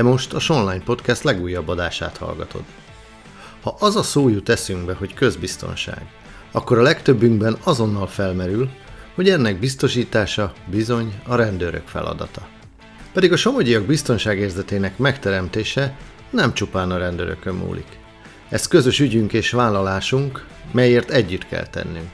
[0.00, 2.62] Te most a Sonline Podcast legújabb adását hallgatod.
[3.60, 6.06] Ha az a szó jut eszünkbe, hogy közbiztonság,
[6.52, 8.70] akkor a legtöbbünkben azonnal felmerül,
[9.14, 12.48] hogy ennek biztosítása bizony a rendőrök feladata.
[13.12, 15.96] Pedig a somogyiak biztonságérzetének megteremtése
[16.30, 17.98] nem csupán a rendőrökön múlik.
[18.48, 22.10] Ez közös ügyünk és vállalásunk, melyért együtt kell tennünk.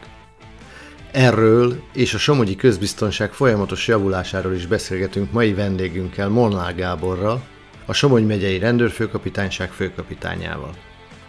[1.12, 7.54] Erről és a somogyi közbiztonság folyamatos javulásáról is beszélgetünk mai vendégünkkel, Molnár Gáborral,
[7.86, 10.74] a Somogy megyei rendőrfőkapitányság főkapitányával.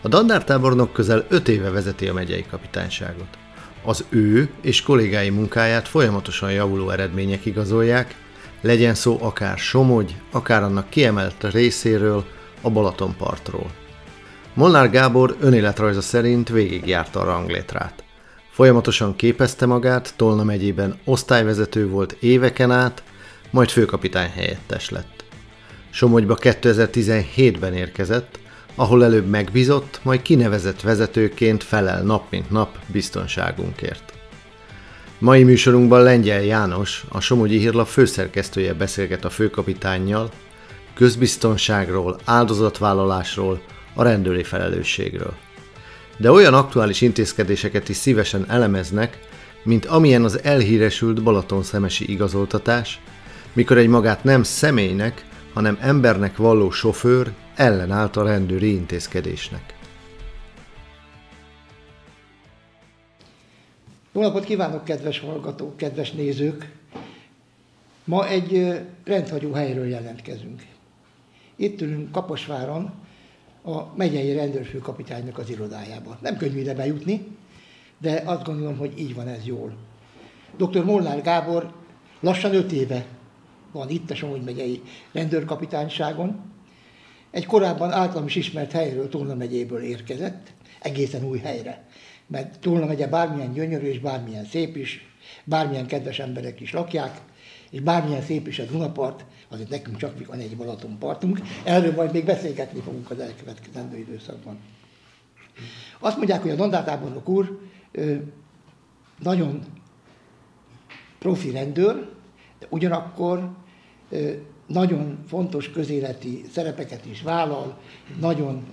[0.02, 3.38] A dandártábornok közel 5 éve vezeti a megyei kapitányságot.
[3.84, 8.16] Az ő és kollégái munkáját folyamatosan javuló eredmények igazolják,
[8.62, 12.26] legyen szó akár Somogy, akár annak kiemelt részéről,
[12.62, 13.72] a Balatonpartról.
[14.54, 18.04] Molnár Gábor önéletrajza szerint végigjárta a ranglétrát.
[18.52, 23.04] Folyamatosan képezte magát, Tolna megyében osztályvezető volt éveken át,
[23.50, 25.17] majd főkapitány helyettes lett.
[25.90, 28.40] Somogyba 2017-ben érkezett,
[28.76, 34.14] ahol előbb megbízott, majd kinevezett vezetőként felel nap mint nap biztonságunkért.
[35.20, 40.30] Mai műsorunkban Lengyel János, a Somogyi Hírlap főszerkesztője beszélget a főkapitánnyal,
[40.94, 43.62] közbiztonságról, áldozatvállalásról,
[43.94, 45.34] a rendőri felelősségről.
[46.18, 49.20] De olyan aktuális intézkedéseket is szívesen elemeznek,
[49.64, 53.00] mint amilyen az elhíresült Balaton-szemesi igazoltatás,
[53.54, 55.26] mikor egy magát nem személynek,
[55.58, 59.78] hanem embernek valló sofőr ellenállt a rendőri intézkedésnek.
[64.12, 66.72] Jó napot kívánok, kedves hallgatók, kedves nézők!
[68.04, 70.66] Ma egy rendhagyó helyről jelentkezünk.
[71.56, 72.94] Itt ülünk Kaposváron,
[73.64, 76.18] a megyei rendőrfőkapitánynak az irodájába.
[76.22, 77.28] Nem könnyű ide bejutni,
[77.98, 79.74] de azt gondolom, hogy így van ez jól.
[80.58, 80.84] Dr.
[80.84, 81.74] Molnár Gábor
[82.20, 83.06] lassan öt éve
[83.72, 86.56] van itt a Somogy megyei rendőrkapitányságon.
[87.32, 91.88] Egy korábban általam is ismert helyről, Tolna megyéből érkezett, egészen új helyre.
[92.28, 95.08] Mert Tolna megye bármilyen gyönyörű és bármilyen szép is,
[95.44, 97.22] bármilyen kedves emberek is lakják,
[97.70, 102.12] és bármilyen szép is a Dunapart, azért nekünk csak van egy Balaton partunk, erről majd
[102.12, 104.58] még beszélgetni fogunk az elkövetkezendő időszakban.
[106.00, 107.60] Azt mondják, hogy a Dondátábornok úr
[109.20, 109.60] nagyon
[111.20, 112.10] profi rendőr,
[112.60, 113.50] de ugyanakkor
[114.68, 117.78] nagyon fontos közéleti szerepeket is vállal,
[118.20, 118.66] nagyon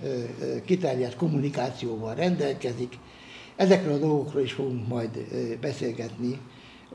[0.65, 2.97] kiterjedt kommunikációval rendelkezik.
[3.55, 5.27] Ezekről a dolgokról is fogunk majd
[5.61, 6.39] beszélgetni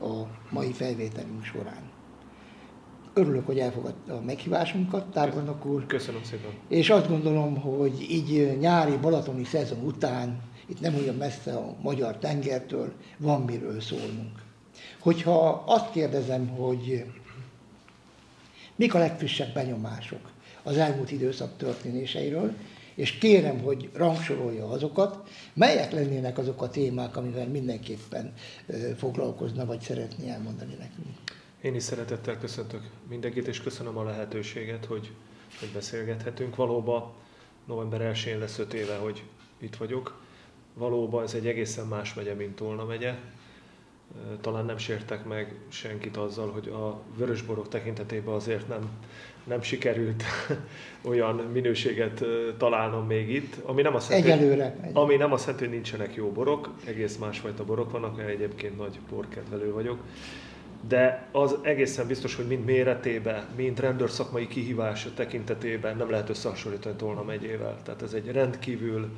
[0.01, 1.89] a mai felvételünk során.
[3.13, 5.85] Örülök, hogy elfogadta a meghívásunkat, Tárgonok úr.
[5.85, 6.51] Köszönöm szépen.
[6.67, 12.17] És azt gondolom, hogy így nyári balatoni szezon után, itt nem olyan messze a magyar
[12.17, 14.49] tengertől, van miről szólnunk.
[15.01, 17.05] Hogyha azt kérdezem, hogy
[18.75, 20.29] mik a legfrissebb benyomások
[20.63, 22.53] az elmúlt időszak történéseiről,
[22.95, 28.33] és kérem, hogy rangsorolja azokat, melyek lennének azok a témák, amivel mindenképpen
[28.97, 31.07] foglalkozna, vagy szeretné elmondani nekünk.
[31.61, 35.11] Én is szeretettel köszöntök mindenkit, és köszönöm a lehetőséget, hogy,
[35.59, 36.55] hogy beszélgethetünk.
[36.55, 37.11] Valóban
[37.65, 39.23] november 1-én lesz 5 éve, hogy
[39.57, 40.21] itt vagyok.
[40.73, 43.15] Valóban ez egy egészen más megye, mint Tolna megye.
[44.41, 48.89] Talán nem sértek meg senkit azzal, hogy a vörösborok tekintetében azért nem,
[49.43, 50.23] nem sikerült
[51.11, 52.23] olyan minőséget
[52.57, 54.75] találnom még itt, ami nem azt jelenti, Egyelőre.
[54.81, 58.77] Hogy, ami nem azt jelenti, hogy nincsenek jó borok, egész másfajta borok vannak, mert egyébként
[58.77, 59.99] nagy borkedvelő vagyok
[60.87, 67.23] de az egészen biztos, hogy mind méretében, mind rendőrszakmai kihívás tekintetében nem lehet összehasonlítani Tolna
[67.23, 67.77] megyével.
[67.83, 69.09] Tehát ez egy rendkívül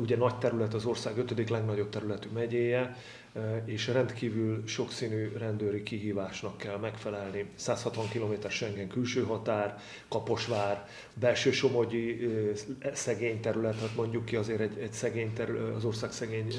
[0.00, 2.96] ugye nagy terület, az ország ötödik legnagyobb területű megyéje,
[3.64, 7.44] és rendkívül sokszínű rendőri kihívásnak kell megfelelni.
[7.54, 9.78] 160 km Schengen külső határ,
[10.08, 12.28] Kaposvár, belső somogyi
[12.92, 16.52] szegény terület, hát mondjuk ki azért egy, egy szegény terület, az ország szegény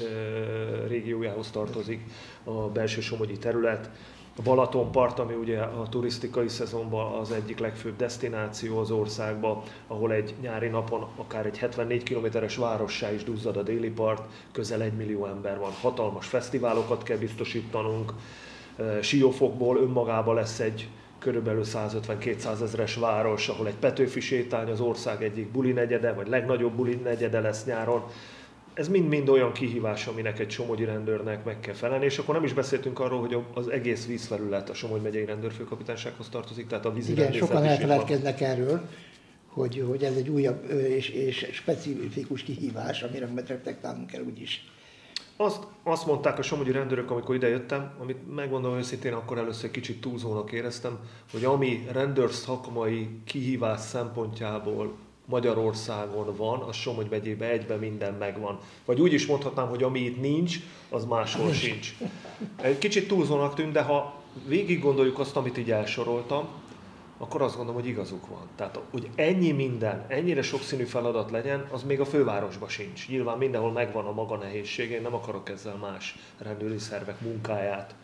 [0.86, 2.00] régiójához tartozik
[2.44, 3.90] a belső somogyi terület,
[4.40, 10.34] a Balatonpart, ami ugye a turisztikai szezonban az egyik legfőbb destináció az országban, ahol egy
[10.40, 14.22] nyári napon akár egy 74 kilométeres várossá is duzzad a déli part,
[14.52, 15.70] közel egy millió ember van.
[15.80, 18.12] Hatalmas fesztiválokat kell biztosítanunk,
[19.00, 20.88] Siófokból önmagában lesz egy
[21.18, 26.72] körülbelül 150-200 ezeres város, ahol egy Petőfi sétány az ország egyik buli negyede, vagy legnagyobb
[26.72, 28.02] buli negyede lesz nyáron
[28.74, 32.52] ez mind-mind olyan kihívás, aminek egy somogyi rendőrnek meg kell felelni, és akkor nem is
[32.52, 37.32] beszéltünk arról, hogy az egész vízfelület a Somogy megyei rendőrfőkapitánysághoz tartozik, tehát a vízi Igen,
[37.32, 38.80] sokan elfeledkeznek erről,
[39.46, 44.64] hogy, hogy ez egy újabb és, és specifikus kihívás, amire reflektálnunk kell úgyis.
[45.36, 50.52] azt, azt mondták a somogyi rendőrök, amikor idejöttem, amit megmondom őszintén, akkor először kicsit túlzónak
[50.52, 50.98] éreztem,
[51.32, 54.96] hogy ami rendőr szakmai kihívás szempontjából
[55.30, 58.58] Magyarországon van, az Somogy megyében egyben minden megvan.
[58.84, 60.56] Vagy úgy is mondhatnám, hogy ami itt nincs,
[60.88, 61.94] az máshol sincs.
[62.62, 64.14] Egy kicsit túlzónak tűnt, de ha
[64.46, 66.48] végig gondoljuk azt, amit így elsoroltam,
[67.18, 68.48] akkor azt gondolom, hogy igazuk van.
[68.56, 73.08] Tehát, hogy ennyi minden, ennyire sokszínű feladat legyen, az még a fővárosban sincs.
[73.08, 77.94] Nyilván mindenhol megvan a maga nehézsége, én nem akarok ezzel más rendőri szervek munkáját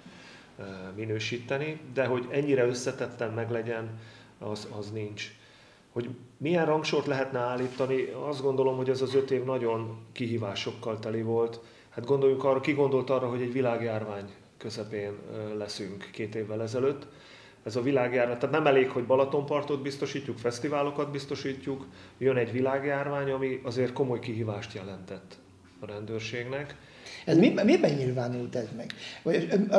[0.94, 3.90] minősíteni, de hogy ennyire összetetten meg legyen,
[4.38, 5.34] az, az nincs.
[5.96, 11.22] Hogy milyen rangsort lehetne állítani, azt gondolom, hogy ez az öt év nagyon kihívásokkal teli
[11.22, 11.60] volt.
[11.90, 14.24] Hát gondoljunk arra, ki gondolt arra, hogy egy világjárvány
[14.56, 15.12] közepén
[15.58, 17.06] leszünk két évvel ezelőtt.
[17.64, 21.86] Ez a világjárvány, tehát nem elég, hogy Balatonpartot biztosítjuk, fesztiválokat biztosítjuk,
[22.18, 25.38] jön egy világjárvány, ami azért komoly kihívást jelentett
[25.80, 26.76] a rendőrségnek.
[27.24, 28.90] Ez mi, miben nyilvánult ez meg?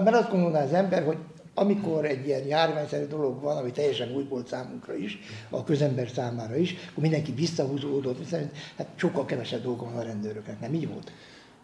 [0.04, 1.18] Mert azt gondolná az ember, hogy
[1.59, 5.19] amikor egy ilyen járványszerű dolog van, ami teljesen új volt számunkra is,
[5.50, 10.59] a közember számára is, akkor mindenki visszahúzódott, hiszen hát sokkal kevesebb dolga van a rendőröknek,
[10.59, 11.12] nem így volt?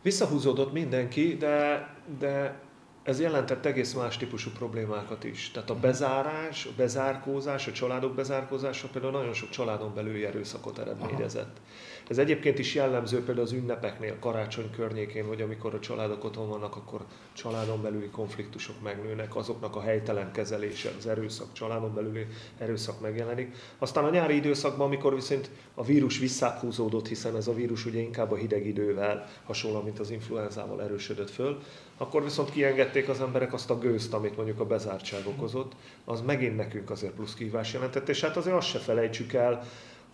[0.01, 1.87] Visszahúzódott mindenki, de,
[2.19, 2.59] de
[3.03, 5.51] ez jelentett egész más típusú problémákat is.
[5.51, 11.57] Tehát a bezárás, a bezárkózás, a családok bezárkózása például nagyon sok családon belüli erőszakot eredményezett.
[11.57, 11.71] Aha.
[12.07, 16.75] Ez egyébként is jellemző például az ünnepeknél, karácsony környékén, hogy amikor a családok otthon vannak,
[16.75, 22.27] akkor családon belüli konfliktusok megnőnek, azoknak a helytelen kezelése, az erőszak, családon belüli
[22.57, 23.55] erőszak megjelenik.
[23.77, 28.31] Aztán a nyári időszakban, amikor viszont a vírus visszáhúzódott, hiszen ez a vírus ugye inkább
[28.31, 31.59] a hideg idővel hasonló, mint az influenzával erősödött föl,
[31.97, 35.71] akkor viszont kiengedték az emberek azt a gőzt, amit mondjuk a bezártság okozott,
[36.05, 39.63] az megint nekünk azért plusz kihívás jelentett, és hát azért azt se felejtsük el,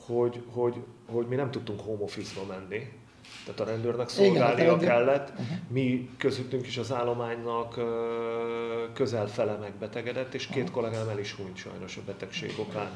[0.05, 2.91] hogy, hogy, hogy mi nem tudtunk home office-ba menni,
[3.45, 5.29] tehát a rendőrnek szolgálnia Igen, kellett.
[5.29, 5.45] Uh-huh.
[5.67, 7.79] Mi közöttünk is az állománynak
[8.93, 12.89] közel fele megbetegedett, és két kollégám el is hunyt sajnos a betegség okán.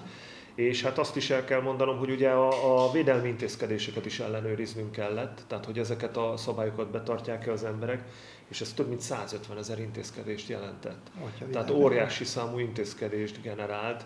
[0.55, 4.91] És hát azt is el kell mondanom, hogy ugye a, a védelmi intézkedéseket is ellenőriznünk
[4.91, 8.03] kellett, tehát hogy ezeket a szabályokat betartják-e az emberek,
[8.47, 11.11] és ez több mint 150 ezer intézkedést jelentett.
[11.25, 14.05] Atya, tehát óriási számú intézkedést generált,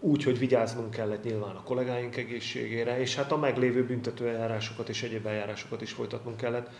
[0.00, 5.02] úgy, hogy vigyáznunk kellett nyilván a kollégáink egészségére, és hát a meglévő büntető eljárásokat és
[5.02, 6.70] egyéb eljárásokat is folytatnunk kellett.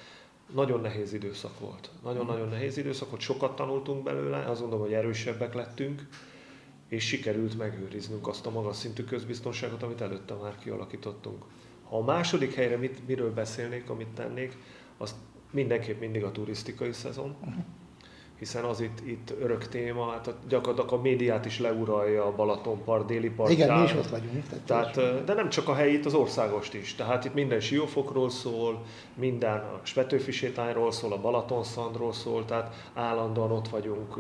[0.55, 1.91] Nagyon nehéz időszak volt.
[2.03, 6.03] Nagyon-nagyon nehéz időszak volt, sokat tanultunk belőle, azt gondolom, hogy erősebbek lettünk,
[6.91, 11.45] és sikerült megőriznünk azt a magas szintű közbiztonságot, amit előtte már kialakítottunk.
[11.89, 14.57] Ha a második helyre mit, miről beszélnék, amit tennék,
[14.99, 15.15] az
[15.51, 17.37] mindenképp mindig a turisztikai szezon.
[18.39, 23.31] Hiszen az itt, itt örök téma, hát gyakorlatilag a médiát is leuralja a Balatonpart, déli
[23.31, 23.59] partján.
[23.59, 24.45] Igen, mi is ott vagyunk.
[24.67, 26.95] Tehát, tehát, de nem csak a helyi, itt az országost is.
[26.95, 28.83] Tehát itt minden siófokról szól,
[29.15, 34.19] minden a Spetőfi sétányról szól, a Balatonszandról szól, tehát állandóan ott vagyunk.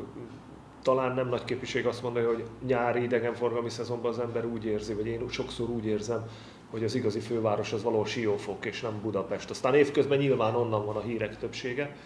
[0.82, 5.06] Talán nem nagy képviség azt mondani, hogy nyári idegenforgalmi szezonban az ember úgy érzi, vagy
[5.06, 6.28] én sokszor úgy érzem,
[6.70, 9.50] hogy az igazi főváros az való Siófok, és nem Budapest.
[9.50, 11.96] Aztán évközben nyilván onnan van a hírek többsége.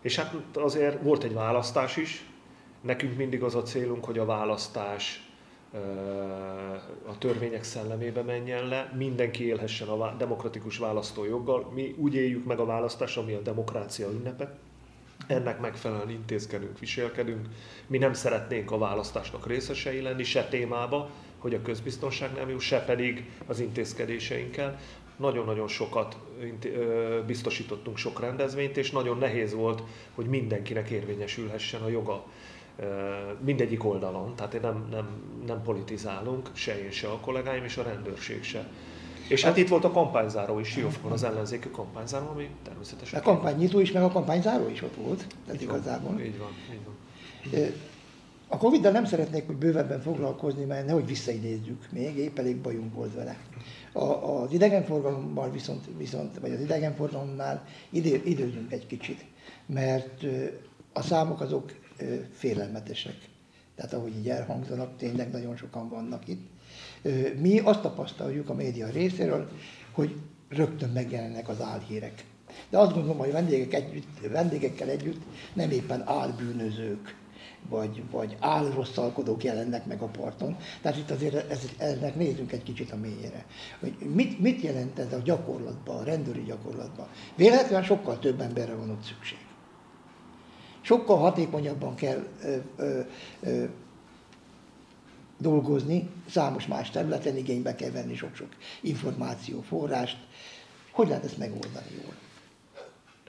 [0.00, 2.24] És hát azért volt egy választás is,
[2.80, 5.28] nekünk mindig az a célunk, hogy a választás
[7.06, 11.70] a törvények szellemébe menjen le, mindenki élhessen a demokratikus választójoggal.
[11.74, 14.58] Mi úgy éljük meg a választást, ami a demokrácia ünnepe.
[15.26, 17.48] Ennek megfelelően intézkedünk, viselkedünk.
[17.86, 22.84] Mi nem szeretnénk a választásnak részesei lenni, se témába, hogy a közbiztonság nem jó, se
[22.84, 24.78] pedig az intézkedéseinkkel
[25.16, 26.16] nagyon-nagyon sokat
[27.26, 29.82] biztosítottunk sok rendezvényt, és nagyon nehéz volt,
[30.14, 32.24] hogy mindenkinek érvényesülhessen a joga
[33.40, 35.08] mindegyik oldalon, tehát nem, nem,
[35.46, 38.68] nem politizálunk, se én, se a kollégáim, és a rendőrség se.
[39.28, 43.20] És hát, itt volt a kampányzáró is, Siófokon az ellenzéki kampányzáró, ami természetesen...
[43.20, 46.12] A kampánynyitó is, meg a kampányzáró is ott volt, tehát így igazából.
[46.12, 46.96] Van, így van, így van.
[48.50, 53.14] A Covid-dal nem szeretnék hogy bővebben foglalkozni, mert nehogy visszaidézzük még, épp elég bajunk volt
[53.14, 53.36] vele.
[53.92, 59.24] A, az idegenforgalommal viszont, viszont, vagy az idegenforgalomnál idő, időzünk egy kicsit,
[59.66, 60.24] mert
[60.92, 61.72] a számok azok
[62.32, 63.16] félelmetesek.
[63.74, 66.48] Tehát ahogy így elhangzanak, tényleg nagyon sokan vannak itt.
[67.40, 69.48] Mi azt tapasztaljuk a média részéről,
[69.92, 70.16] hogy
[70.48, 72.24] rögtön megjelennek az álhírek.
[72.70, 75.20] De azt gondolom, hogy vendégek együtt, vendégekkel együtt
[75.52, 77.16] nem éppen álbűnözők
[77.68, 80.56] vagy, vagy álrosszalkodók jelennek meg a parton.
[80.82, 83.44] Tehát itt azért ez, ennek nézzünk egy kicsit a mélyére.
[83.80, 87.06] Hogy mit, mit jelent ez a gyakorlatban, a rendőri gyakorlatban?
[87.36, 89.38] Véletlenül sokkal több emberre van ott szükség.
[90.80, 93.00] Sokkal hatékonyabban kell ö, ö,
[93.40, 93.64] ö,
[95.38, 98.48] dolgozni, számos más területen igénybe kell venni sok-sok
[98.80, 100.18] információforrást.
[100.90, 102.14] Hogy lehet ezt megoldani jól?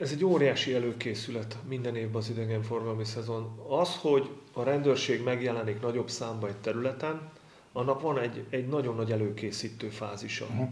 [0.00, 3.58] ez egy óriási előkészület minden évben az idegenforgalmi szezon.
[3.68, 7.30] Az, hogy a rendőrség megjelenik nagyobb számba egy területen,
[7.72, 10.44] annak van egy, egy nagyon nagy előkészítő fázisa.
[10.44, 10.68] Uh-huh.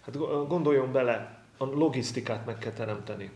[0.00, 0.16] Hát
[0.48, 3.30] gondoljon bele, a logisztikát meg kell teremteni.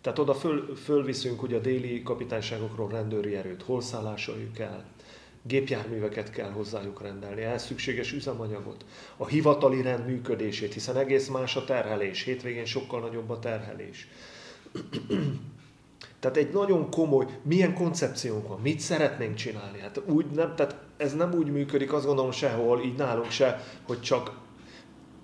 [0.00, 4.84] Tehát oda föl, fölviszünk ugye a déli kapitányságokról rendőri erőt, hol szállásoljuk el,
[5.42, 8.84] gépjárműveket kell hozzájuk rendelni, ehhez szükséges üzemanyagot,
[9.16, 14.08] a hivatali rend működését, hiszen egész más a terhelés, hétvégén sokkal nagyobb a terhelés.
[16.20, 19.80] Tehát egy nagyon komoly, milyen koncepciónk van, mit szeretnénk csinálni.
[19.80, 24.00] Hát úgy nem, tehát ez nem úgy működik, azt gondolom sehol, így nálunk se, hogy
[24.00, 24.38] csak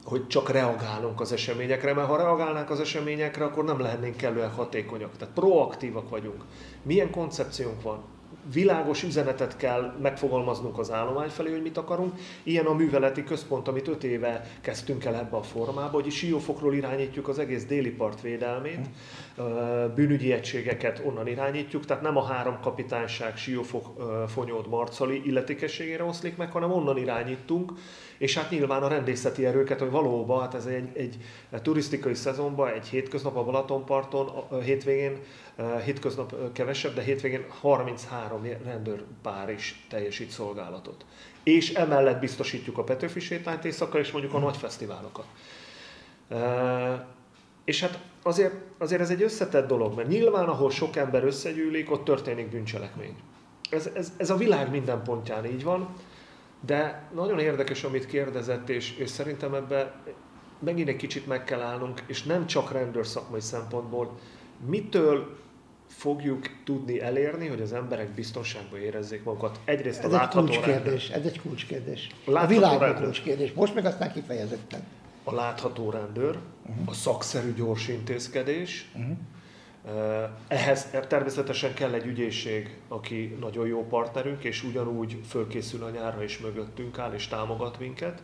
[0.04, 5.16] hogy csak reagálunk az eseményekre, mert ha reagálnánk az eseményekre, akkor nem lehetnénk kellően hatékonyak.
[5.16, 6.44] Tehát proaktívak vagyunk.
[6.82, 8.04] Milyen koncepciónk van?
[8.52, 12.12] Világos üzenetet kell megfogalmaznunk az állomány felé, hogy mit akarunk.
[12.42, 17.28] Ilyen a műveleti központ, amit öt éve kezdtünk el ebbe a formába, hogy Siófokról irányítjuk
[17.28, 18.86] az egész déli part védelmét,
[19.94, 23.86] bűnügyi egységeket onnan irányítjuk, tehát nem a három kapitányság Siófok,
[24.28, 27.72] Fonyód, Marcali illetékességére oszlik meg, hanem onnan irányítunk,
[28.18, 31.16] és hát nyilván a rendészeti erőket, hogy valóban, hát ez egy, egy,
[31.62, 35.18] turisztikai szezonban, egy hétköznap a Balatonparton, a hétvégén,
[35.84, 41.04] hétköznap kevesebb, de hétvégén 33 rendőrpár is teljesít szolgálatot.
[41.42, 45.26] És emellett biztosítjuk a Petőfi sétányt éjszaka, és mondjuk a nagy fesztiválokat.
[47.64, 52.04] És hát azért, azért ez egy összetett dolog, mert nyilván, ahol sok ember összegyűlik, ott
[52.04, 53.14] történik bűncselekmény.
[53.70, 55.88] Ez, ez, ez a világ minden pontján így van,
[56.60, 59.94] de nagyon érdekes, amit kérdezett, és, és szerintem ebbe
[60.58, 64.18] megint egy kicsit meg kell állnunk, és nem csak rendőrszakmai szempontból,
[64.66, 65.36] mitől
[65.86, 69.60] fogjuk tudni elérni, hogy az emberek biztonságban érezzék magukat.
[69.64, 72.08] Egyrészt ez a látható egy kulcskérdés, ez egy kulcskérdés.
[72.24, 73.52] A, a világ kulcskérdés.
[73.52, 74.80] Most meg aztán kifejezetten.
[75.24, 76.88] A látható rendőr, uh-huh.
[76.88, 79.16] a szakszerű gyors intézkedés, uh-huh.
[80.48, 86.38] Ehhez természetesen kell egy ügyészség, aki nagyon jó partnerünk, és ugyanúgy fölkészül a nyárra, és
[86.38, 88.22] mögöttünk áll, és támogat minket.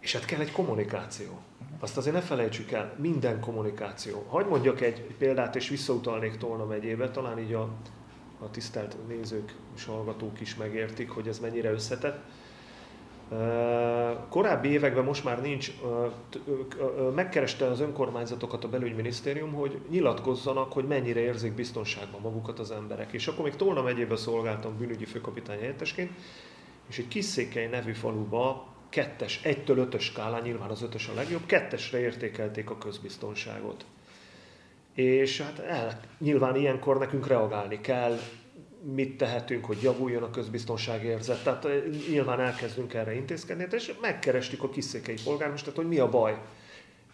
[0.00, 1.40] És hát kell egy kommunikáció.
[1.80, 4.24] Azt azért ne felejtsük el, minden kommunikáció.
[4.28, 7.68] Hagy mondjak egy példát, és visszautalnék Tolna megyébe, talán így a,
[8.40, 12.18] a tisztelt nézők és hallgatók is megértik, hogy ez mennyire összetett.
[14.28, 15.72] Korábbi években most már nincs,
[17.14, 23.12] megkereste az önkormányzatokat a belügyminisztérium, hogy nyilatkozzanak, hogy mennyire érzik biztonságban magukat az emberek.
[23.12, 26.10] És akkor még Tolna megyében szolgáltam bűnügyi főkapitány helyettesként,
[26.88, 31.98] és egy Kiszékely nevű faluba kettes, egytől ötös skálán, nyilván az ötös a legjobb, kettesre
[31.98, 33.84] értékelték a közbiztonságot.
[34.94, 38.18] És hát el, nyilván ilyenkor nekünk reagálni kell,
[38.82, 41.42] mit tehetünk, hogy javuljon a közbiztonság érzet.
[41.42, 46.38] Tehát eh, nyilván elkezdünk erre intézkedni, és megkerestük a kiszékei polgármestert, hogy mi a baj.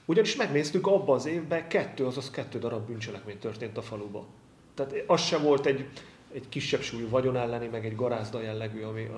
[0.05, 4.27] Ugyanis megnéztük, abban az évben kettő, azaz kettő darab bűncselekmény történt a faluba.
[4.75, 5.89] Tehát az se volt egy,
[6.33, 9.09] egy kisebb súlyú vagyon elleni, meg egy garázda jellegű, ami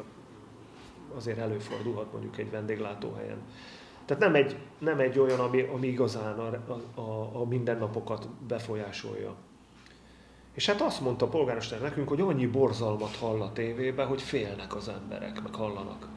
[1.16, 3.38] azért előfordulhat mondjuk egy vendéglátóhelyen.
[4.04, 9.34] Tehát nem egy, nem egy olyan, ami, ami igazán a, a, a mindennapokat befolyásolja.
[10.54, 14.76] És hát azt mondta a polgármester nekünk, hogy annyi borzalmat hall a tévébe, hogy félnek
[14.76, 16.08] az emberek, meg hallanak.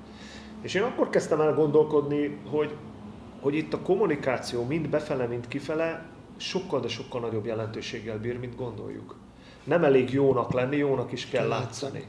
[0.62, 2.76] És én akkor kezdtem el gondolkodni, hogy,
[3.42, 6.06] hogy itt a kommunikáció mind befele, mind kifele
[6.38, 9.16] sokkal, de sokkal nagyobb jelentőséggel bír, mint gondoljuk.
[9.64, 12.04] Nem elég jónak lenni, jónak is kell látszani.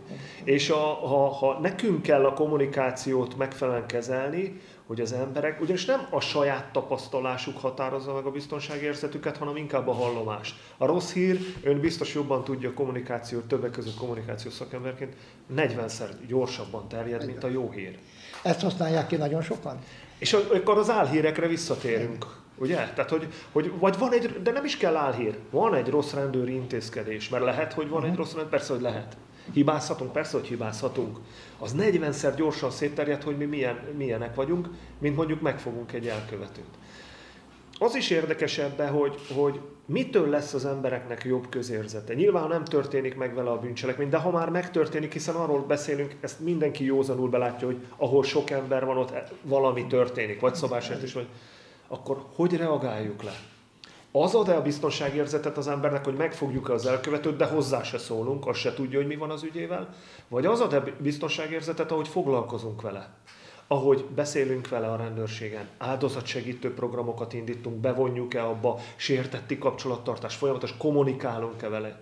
[0.45, 6.07] És a, ha, ha nekünk kell a kommunikációt megfelelően kezelni, hogy az emberek, ugyanis nem
[6.11, 10.55] a saját tapasztalásuk határozza meg a biztonságérzetüket, hanem inkább a hallomás.
[10.77, 15.15] A rossz hír, ön biztos jobban tudja a kommunikáció, többek között kommunikáció szakemberként,
[15.57, 17.99] 40-szer gyorsabban terjed, mint a jó hír.
[18.43, 19.79] Ezt használják ki nagyon sokan?
[20.19, 22.42] És akkor az álhírekre visszatérünk.
[22.57, 22.77] Ugye?
[22.77, 26.55] Tehát, hogy, hogy, vagy van egy, de nem is kell álhír, van egy rossz rendőri
[26.55, 28.11] intézkedés, mert lehet, hogy van uh-huh.
[28.11, 29.17] egy rossz rendőr, persze, hogy lehet.
[29.53, 30.13] Hibázhatunk?
[30.13, 31.19] Persze, hogy hibázhatunk.
[31.59, 34.69] Az 40-szer gyorsan szétterjed, hogy mi milyen, milyenek vagyunk,
[34.99, 36.71] mint mondjuk megfogunk egy elkövetőt.
[37.79, 42.15] Az is érdekes ebben, hogy, hogy mitől lesz az embereknek jobb közérzete.
[42.15, 46.41] Nyilván nem történik meg vele a bűncselekmény, de ha már megtörténik, hiszen arról beszélünk, ezt
[46.41, 51.27] mindenki józanul belátja, hogy ahol sok ember van, ott valami történik, vagy szabásértés, vagy
[51.93, 53.33] akkor hogy reagáljuk le?
[54.13, 58.57] Az ad-e a biztonságérzetet az embernek, hogy megfogjuk-e az elkövetőt, de hozzá se szólunk, az
[58.57, 59.95] se tudja, hogy mi van az ügyével?
[60.29, 63.09] Vagy az ad-e biztonságérzetet, ahogy foglalkozunk vele?
[63.67, 72.01] Ahogy beszélünk vele a rendőrségen, áldozatsegítő programokat indítunk, bevonjuk-e abba, sértetti kapcsolattartás, folyamatos kommunikálunk-e vele?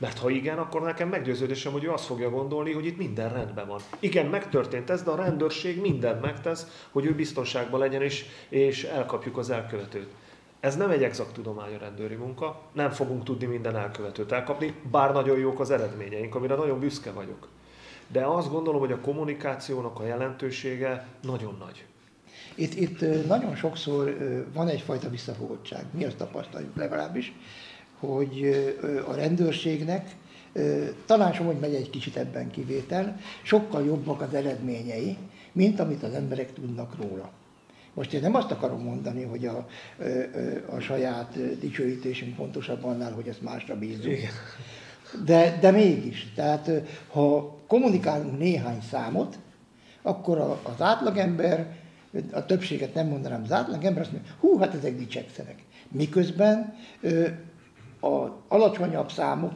[0.00, 3.66] Mert ha igen, akkor nekem meggyőződésem, hogy ő azt fogja gondolni, hogy itt minden rendben
[3.66, 3.80] van.
[3.98, 9.38] Igen, megtörtént ez, de a rendőrség mindent megtesz, hogy ő biztonságban legyen, és, és elkapjuk
[9.38, 10.08] az elkövetőt.
[10.60, 15.12] Ez nem egy exakt tudomány a rendőri munka, nem fogunk tudni minden elkövetőt elkapni, bár
[15.12, 17.48] nagyon jók az eredményeink, amire nagyon büszke vagyok.
[18.08, 21.84] De azt gondolom, hogy a kommunikációnak a jelentősége nagyon nagy.
[22.54, 24.16] Itt, itt nagyon sokszor
[24.52, 27.32] van egyfajta visszafogottság, mi azt tapasztaljuk legalábbis,
[28.00, 28.50] hogy
[29.08, 30.16] a rendőrségnek
[31.06, 35.16] talán Somogy megy egy kicsit ebben kivétel, sokkal jobbak az eredményei,
[35.52, 37.30] mint amit az emberek tudnak róla.
[37.94, 39.66] Most én nem azt akarom mondani, hogy a,
[40.70, 44.18] a saját dicsőítésünk fontosabb annál, hogy ezt másra bízunk.
[45.24, 46.70] De, de mégis, tehát
[47.08, 49.38] ha kommunikálunk néhány számot,
[50.02, 51.76] akkor az átlagember,
[52.32, 55.62] a többséget nem mondanám, az átlagember azt mondja, hú, hát ezek dicsekszenek.
[55.88, 56.74] Miközben
[58.00, 59.52] a alacsonyabb számok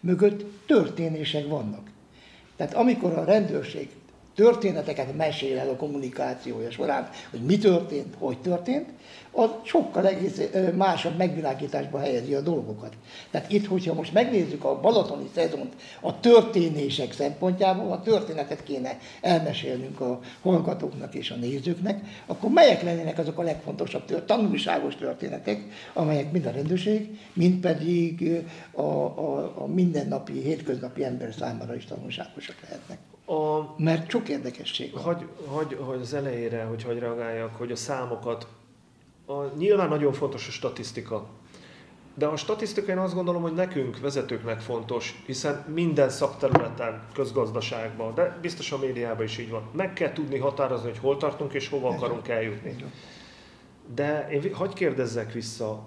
[0.00, 1.90] mögött történések vannak.
[2.56, 3.90] Tehát amikor a rendőrség
[4.34, 8.88] történeteket mesél el a kommunikációja során, hogy mi történt, hogy történt,
[9.36, 10.40] az sokkal egész
[10.74, 12.92] másabb megvilágításba helyezi a dolgokat.
[13.30, 20.00] Tehát itt, hogyha most megnézzük a balatoni szezont a történések szempontjából, a történetet kéne elmesélnünk
[20.00, 25.60] a hallgatóknak és a nézőknek, akkor melyek lennének azok a legfontosabb tört, tanulságos történetek,
[25.92, 32.56] amelyek mind a rendőrség, mind pedig a, a, a mindennapi, hétköznapi ember számára is tanulságosak
[32.62, 32.98] lehetnek.
[33.26, 35.02] A, Mert sok érdekesség van.
[35.02, 38.46] Hogy, hogy, hogy az elejére, hogy hogy reagáljak, hogy a számokat,
[39.26, 41.26] a, nyilván nagyon fontos a statisztika,
[42.14, 48.38] de a statisztika én azt gondolom, hogy nekünk, vezetőknek fontos, hiszen minden szakterületen, közgazdaságban, de
[48.40, 49.68] biztos a médiában is így van.
[49.72, 52.76] Meg kell tudni határozni, hogy hol tartunk és hova akarunk eljutni.
[53.94, 55.82] De én hagyj kérdezzek vissza,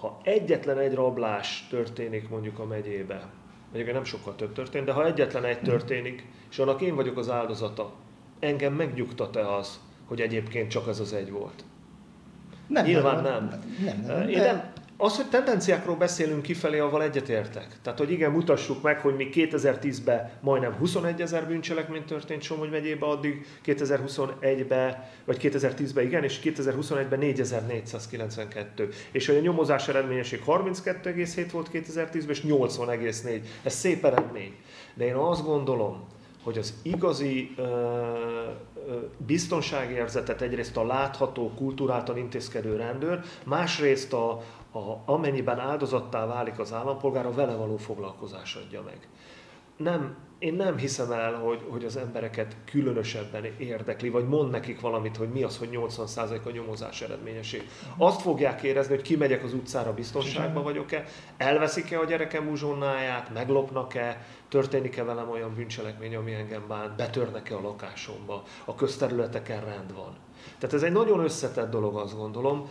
[0.00, 3.30] ha egyetlen egy rablás történik mondjuk a megyébe,
[3.72, 7.30] mondjuk nem sokkal több történt, de ha egyetlen egy történik, és annak én vagyok az
[7.30, 7.92] áldozata,
[8.38, 11.64] engem megnyugtat-e az, hogy egyébként csak ez az egy volt?
[12.70, 13.32] Nem, Nyilván nem.
[13.32, 13.60] nem.
[13.84, 14.62] nem, nem, nem én nem,
[15.02, 17.66] az, hogy tendenciákról beszélünk kifelé, avval egyetértek.
[17.82, 23.08] Tehát, hogy igen, mutassuk meg, hogy mi 2010-ben majdnem 21 ezer bűncselekmény történt Somogy megyében,
[23.08, 28.88] addig 2021-ben, vagy 2010-ben igen, és 2021-ben 4492.
[29.10, 33.40] És hogy a nyomozás eredményesség 32,7 volt 2010-ben, és 80,4.
[33.62, 34.54] Ez szép eredmény.
[34.94, 36.06] De én azt gondolom,
[36.42, 44.30] hogy az igazi ö, ö, biztonságérzetet egyrészt a látható, kultúráltan intézkedő rendőr, másrészt a,
[44.72, 49.08] a, amennyiben áldozattá válik az állampolgár, a vele való foglalkozás adja meg.
[49.76, 55.16] Nem, én nem hiszem el, hogy, hogy az embereket különösebben érdekli, vagy mond nekik valamit,
[55.16, 57.68] hogy mi az, hogy 80% a nyomozás eredményesség.
[57.96, 61.04] Azt fogják érezni, hogy kimegyek az utcára, biztonságban vagyok-e,
[61.36, 68.42] elveszik-e a gyerekem uzsonnáját, meglopnak-e, történik-e velem olyan bűncselekmény, ami engem bán, betörnek-e a lakásomba,
[68.64, 70.16] a közterületeken rend van.
[70.58, 72.70] Tehát ez egy nagyon összetett dolog, azt gondolom.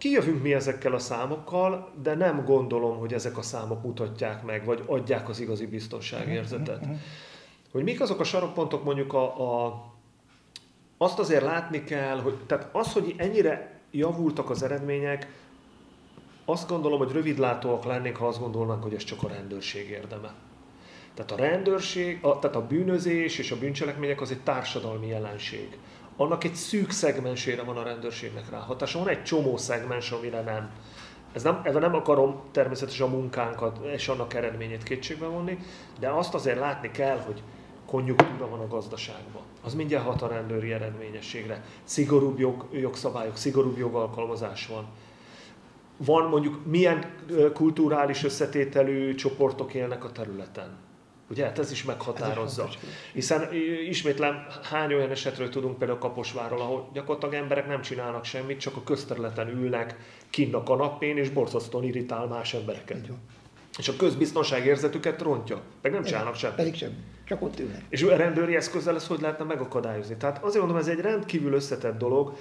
[0.00, 4.82] Kijövünk mi ezekkel a számokkal, de nem gondolom, hogy ezek a számok mutatják meg, vagy
[4.86, 6.80] adják az igazi biztonságérzetet.
[6.80, 7.00] Mhm, mhm, mhm.
[7.72, 9.84] Hogy mik azok a sarokpontok, mondjuk a, a
[10.96, 15.28] azt azért látni kell, hogy tehát az, hogy ennyire javultak az eredmények,
[16.44, 20.34] azt gondolom, hogy rövidlátóak lennénk, ha azt gondolnak, hogy ez csak a rendőrség érdeme.
[21.14, 25.78] Tehát a rendőrség, a, tehát a bűnözés és a bűncselekmények az egy társadalmi jelenség
[26.16, 28.98] annak egy szűk szegmensére van a rendőrségnek rá hatása.
[28.98, 30.70] Van egy csomó szegmens, amire nem.
[31.32, 35.58] Ez nem, ebben nem akarom természetesen a munkánkat és annak eredményét kétségbe vonni,
[35.98, 37.42] de azt azért látni kell, hogy
[37.86, 39.42] konjunktúra van a gazdaságban.
[39.62, 41.64] Az mindjárt hat a rendőri eredményességre.
[41.84, 44.86] Szigorúbb jog, jogszabályok, szigorúbb jogalkalmazás van.
[45.96, 47.14] Van mondjuk milyen
[47.54, 50.88] kulturális összetételű csoportok élnek a területen
[51.30, 52.68] Ugye, hát ez is meghatározza.
[53.12, 53.48] Hiszen
[53.88, 58.82] ismétlem, hány olyan esetről tudunk például Kaposváról, ahol gyakorlatilag emberek nem csinálnak semmit, csak a
[58.82, 59.96] közterületen ülnek
[60.30, 63.08] kinn a kanapén, és borzasztóan irritál más embereket.
[63.78, 66.56] És a közbiztonság érzetüket rontja, meg nem csinálnak semmit.
[66.56, 66.90] Pedig sem,
[67.24, 67.82] csak ott ülnek.
[67.88, 70.16] És rendőri eszközzel ezt hogy lehetne megakadályozni?
[70.16, 72.36] Tehát azért mondom, ez egy rendkívül összetett dolog.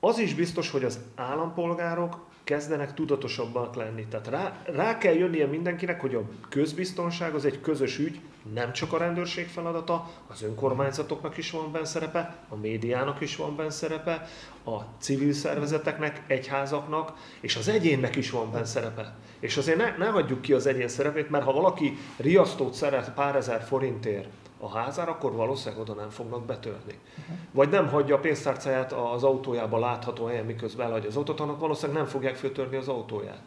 [0.00, 4.06] Az is biztos, hogy az állampolgárok kezdenek tudatosabbak lenni.
[4.06, 8.20] Tehát rá, rá kell jönnie mindenkinek, hogy a közbiztonság az egy közös ügy,
[8.54, 13.56] nem csak a rendőrség feladata, az önkormányzatoknak is van benne szerepe, a médiának is van
[13.56, 14.28] benne szerepe,
[14.64, 19.14] a civil szervezeteknek, egyházaknak, és az egyénnek is van benne szerepe.
[19.40, 23.36] És azért ne, ne hagyjuk ki az egyén szerepét, mert ha valaki riasztót szeret pár
[23.36, 24.28] ezer forintért,
[24.62, 26.98] a házára, akkor valószínűleg oda nem fognak betörni.
[27.10, 27.36] Uh-huh.
[27.52, 32.02] Vagy nem hagyja a pénztárcáját az autójába látható helyen, miközben elhagyja az autót, annak valószínűleg
[32.02, 33.42] nem fogják föltörni az autóját.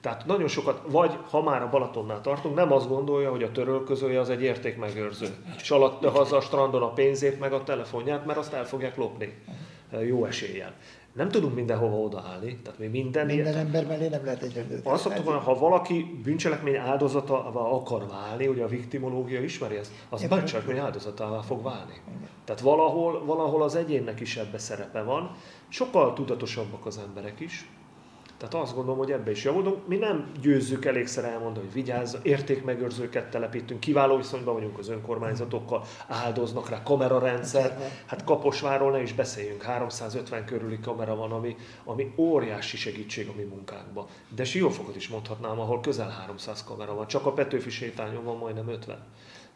[0.00, 4.20] Tehát nagyon sokat, vagy ha már a Balatonnál tartunk, nem azt gondolja, hogy a törölközője
[4.20, 5.34] az egy értékmegőrző.
[5.56, 9.38] És alatt haza a strandon a pénzét, meg a telefonját, mert azt el fogják lopni.
[10.06, 10.74] Jó eséllyel.
[11.16, 13.26] Nem tudunk mindenhova odaállni, tehát mi minden...
[13.26, 14.86] Minden ember mellé nem lehet egy rendőrt.
[14.86, 20.22] Azt szoktuk mondani, ha valaki bűncselekmény áldozatává akar válni, ugye a viktimológia ismeri ezt, az
[20.22, 20.38] Igen.
[20.38, 22.00] bűncselekmény áldozatává fog válni.
[22.44, 25.30] Tehát valahol, valahol az egyénnek is ebbe szerepe van,
[25.68, 27.68] sokkal tudatosabbak az emberek is,
[28.38, 29.86] tehát azt gondolom, hogy ebbe is javulunk.
[29.86, 36.68] Mi nem győzzük elégszer elmondani, hogy vigyázz, értékmegőrzőket telepítünk, kiváló viszonyban vagyunk az önkormányzatokkal, áldoznak
[36.68, 37.90] rá kamerarendszer.
[38.06, 43.42] Hát Kaposváról ne is beszéljünk, 350 körüli kamera van, ami, ami óriási segítség a mi
[43.42, 44.06] munkánkban.
[44.34, 48.68] De Siófokot is mondhatnám, ahol közel 300 kamera van, csak a Petőfi sétányon van majdnem
[48.68, 49.04] 50.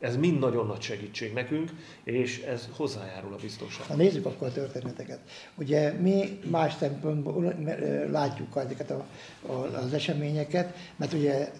[0.00, 1.70] Ez mind nagyon nagy segítség nekünk,
[2.04, 3.96] és ez hozzájárul a biztonsághoz.
[3.96, 5.18] Ha nézzük akkor a történeteket.
[5.54, 7.54] Ugye mi más szempontból
[8.10, 9.06] látjuk ezeket a,
[9.46, 11.50] a, az eseményeket, mert ugye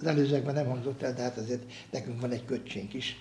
[0.00, 3.16] az előzőekben nem hangzott el, de hát azért nekünk van egy kötsénk is,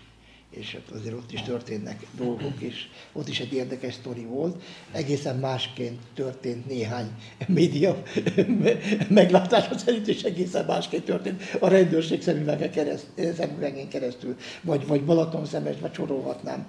[0.50, 4.64] és hát azért ott is történnek dolgok, és ott is egy érdekes sztori volt.
[4.92, 7.12] Egészen másként történt néhány
[7.48, 8.04] média
[9.10, 15.46] meglátása szerint, és egészen másként történt a rendőrség szemüvegen keresztül, szemüvegén keresztül, vagy, vagy Balaton
[15.46, 16.68] szemes, vagy sorolhatnám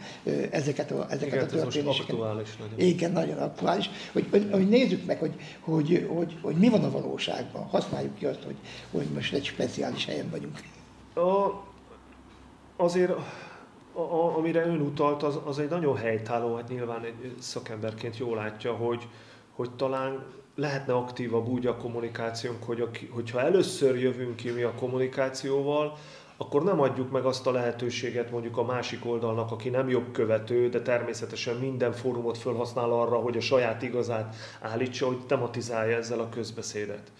[0.50, 2.10] ezeket a, ezeket Igen, a történéseket.
[2.10, 2.78] aktuális nagyon.
[2.78, 3.90] Igen, nagyon aktuális.
[4.12, 7.62] Hogy, hogy, hogy nézzük meg, hogy, hogy, hogy, hogy, mi van a valóságban.
[7.62, 8.56] Használjuk ki azt, hogy,
[8.90, 10.60] hogy most egy speciális helyen vagyunk.
[11.14, 11.64] A,
[12.76, 13.12] azért,
[13.92, 18.72] a, amire ön utalt, az, az egy nagyon helytálló, hát nyilván egy szakemberként jól látja,
[18.72, 19.08] hogy,
[19.52, 20.24] hogy talán
[20.54, 25.98] lehetne aktívabb úgy a kommunikációnk, hogy a, hogyha először jövünk ki mi a kommunikációval,
[26.36, 30.82] akkor nem adjuk meg azt a lehetőséget mondjuk a másik oldalnak, aki nem jogkövető, de
[30.82, 37.12] természetesen minden fórumot felhasznál arra, hogy a saját igazát állítsa, hogy tematizálja ezzel a közbeszédet.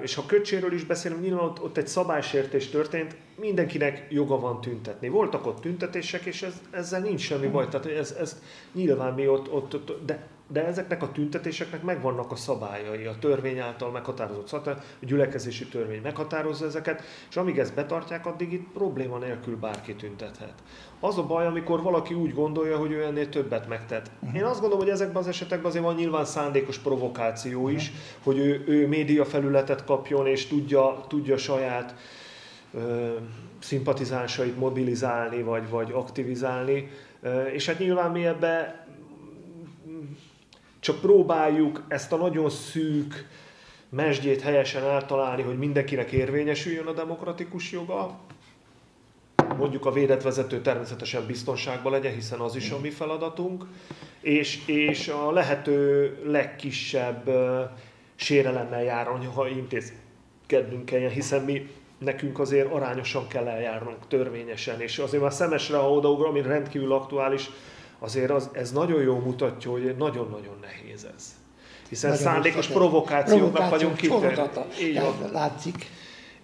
[0.00, 5.08] És ha köcséről is beszélünk, nyilván ott, ott egy szabálysértés történt, mindenkinek joga van tüntetni.
[5.08, 7.68] Voltak ott tüntetések, és ez, ezzel nincs semmi baj.
[7.68, 12.36] Tehát ez, ez nyilván mi ott, ott, ott de, de ezeknek a tüntetéseknek megvannak a
[12.36, 18.26] szabályai, a törvény által meghatározott szabály, a gyülekezési törvény meghatározza ezeket, és amíg ezt betartják,
[18.26, 20.54] addig itt probléma nélkül bárki tüntethet.
[21.00, 24.10] Az a baj, amikor valaki úgy gondolja, hogy ő ennél többet megtett.
[24.34, 28.64] Én azt gondolom, hogy ezekben az esetekben azért van nyilván szándékos provokáció is, hogy ő,
[28.66, 31.94] ő média felületet kapjon, és tudja, tudja saját
[32.74, 33.14] ö,
[33.58, 36.90] szimpatizánsait mobilizálni, vagy, vagy aktivizálni.
[37.20, 38.85] Ö, és hát nyilván mi ebbe
[40.80, 43.26] csak próbáljuk ezt a nagyon szűk
[43.88, 48.18] mesdjét helyesen eltalálni, hogy mindenkinek érvényesüljön a demokratikus joga.
[49.56, 53.64] Mondjuk a védett vezető természetesen biztonságban legyen, hiszen az is a mi feladatunk.
[54.20, 57.60] És, és a lehető legkisebb uh,
[58.14, 65.22] sérelemmel járni, ha intézkednünk kelljen, hiszen mi nekünk azért arányosan kell eljárnunk, törvényesen, és azért
[65.22, 67.50] már szemesre, ha odaugrom, ami rendkívül aktuális,
[67.98, 71.34] azért az, ez nagyon jól mutatja, hogy nagyon-nagyon nehéz ez.
[71.88, 73.96] Hiszen Nagyon szándékos provokációknak vagyunk.
[73.96, 74.66] Tehát
[75.32, 75.86] Látszik.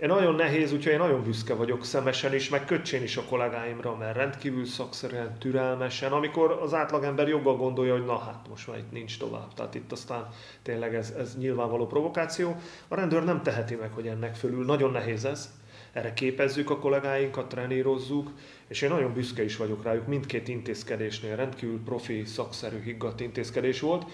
[0.02, 3.96] Én nagyon nehéz, úgyhogy én nagyon büszke vagyok szemesen is, meg köcsén is a kollégáimra,
[3.96, 8.92] mert rendkívül szakszerűen, türelmesen, amikor az átlagember joggal gondolja, hogy na hát most már itt
[8.92, 9.54] nincs tovább.
[9.54, 10.28] Tehát itt aztán
[10.62, 12.56] tényleg ez, ez nyilvánvaló provokáció.
[12.88, 14.64] A rendőr nem teheti meg, hogy ennek fölül.
[14.64, 15.50] Nagyon nehéz ez.
[15.92, 18.30] Erre képezzük a kollégáinkat, trenírozzuk,
[18.68, 20.06] és én nagyon büszke is vagyok rájuk.
[20.06, 24.04] Mindkét intézkedésnél rendkívül profi, szakszerű, higgadt intézkedés volt.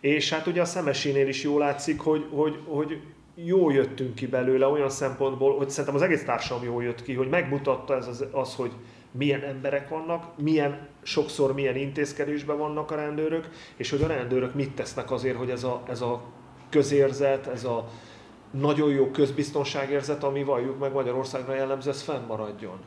[0.00, 3.00] És hát ugye a szemesénél is jól látszik, hogy, hogy, hogy
[3.34, 7.28] jól jöttünk ki belőle olyan szempontból, hogy szerintem az egész társadalom jól jött ki, hogy
[7.28, 8.72] megmutatta ez az, az, hogy
[9.10, 14.74] milyen emberek vannak, milyen, sokszor milyen intézkedésben vannak a rendőrök, és hogy a rendőrök mit
[14.74, 16.22] tesznek azért, hogy ez a, ez a
[16.70, 17.88] közérzet, ez a
[18.50, 22.78] nagyon jó közbiztonságérzet, ami valljuk meg Magyarországra jellemző, ez fennmaradjon.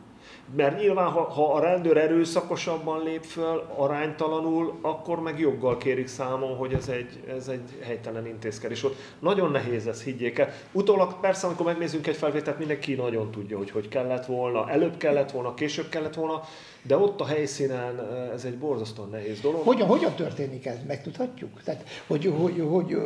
[0.56, 6.56] Mert nyilván, ha, ha a rendőr erőszakosabban lép föl, aránytalanul, akkor meg joggal kérik számon,
[6.56, 8.95] hogy ez egy, ez egy helytelen intézkedés volt.
[9.19, 10.54] Nagyon nehéz ez, higgyék el.
[10.71, 15.32] Utólag persze, amikor megnézzünk egy felvételt, mindenki nagyon tudja, hogy hogy kellett volna, előbb kellett
[15.32, 16.41] volna, később kellett volna,
[16.82, 19.63] de ott a helyszínen eh, ez egy borzasztóan nehéz dolog.
[19.63, 20.78] Hogyan, hogyan történik ez?
[20.88, 21.62] Megtudhatjuk?
[21.63, 22.97] Tehát, hogy, hogy, hogy, hogy,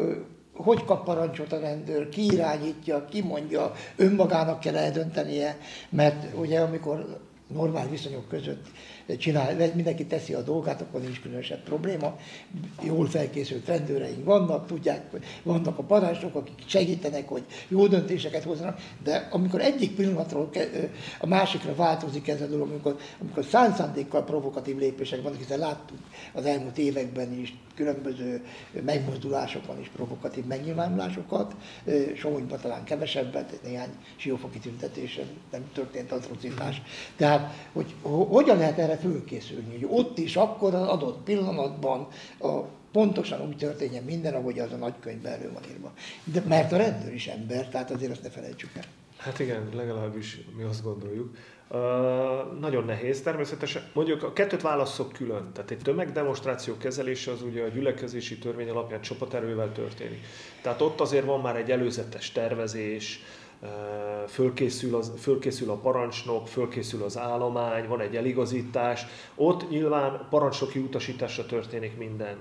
[0.56, 5.58] hogy kap parancsot a rendőr, ki irányítja, ki mondja, önmagának kell eldöntenie,
[5.90, 8.66] mert ugye amikor normál viszonyok között
[9.18, 12.18] csinál, mindenki teszi a dolgát, akkor nincs különösebb probléma.
[12.82, 18.80] Jól felkészült rendőreink vannak, tudják, hogy vannak a parancsnok, akik segítenek, hogy jó döntéseket hozzanak,
[19.04, 20.50] de amikor egyik pillanatról
[21.20, 25.98] a másikra változik ez a dolog, amikor, amikor szánszándékkal provokatív lépések vannak, hiszen láttuk
[26.34, 28.46] az elmúlt években is különböző
[28.86, 31.56] megmozdulásokon is provokatív megnyilvánulásokat,
[32.16, 36.82] Somonyban talán kevesebbet, néhány siófoki tüntetésen nem történt atrocitás.
[37.16, 42.08] Tehát, hogy ho- hogyan lehet erre fölkészülni, hogy ott is akkor az adott pillanatban
[42.40, 45.94] a pontosan úgy történjen minden, ahogy az a nagykönyvben elő van írva.
[46.24, 48.84] De, mert a rendőr is ember, tehát azért azt ne felejtsük el.
[49.18, 51.38] Hát igen, legalábbis mi azt gondoljuk.
[51.70, 51.80] Uh,
[52.60, 53.84] nagyon nehéz természetesen.
[53.94, 55.50] Mondjuk a kettőt válasszok külön.
[55.54, 60.26] Tehát egy tömegdemonstráció kezelése az ugye a gyülekezési törvény alapján csapaterővel történik.
[60.62, 63.24] Tehát ott azért van már egy előzetes tervezés,
[64.28, 71.46] fölkészül, az, fölkészül a parancsnok, fölkészül az állomány, van egy eligazítás, ott nyilván parancsnoki utasításra
[71.46, 72.38] történik minden.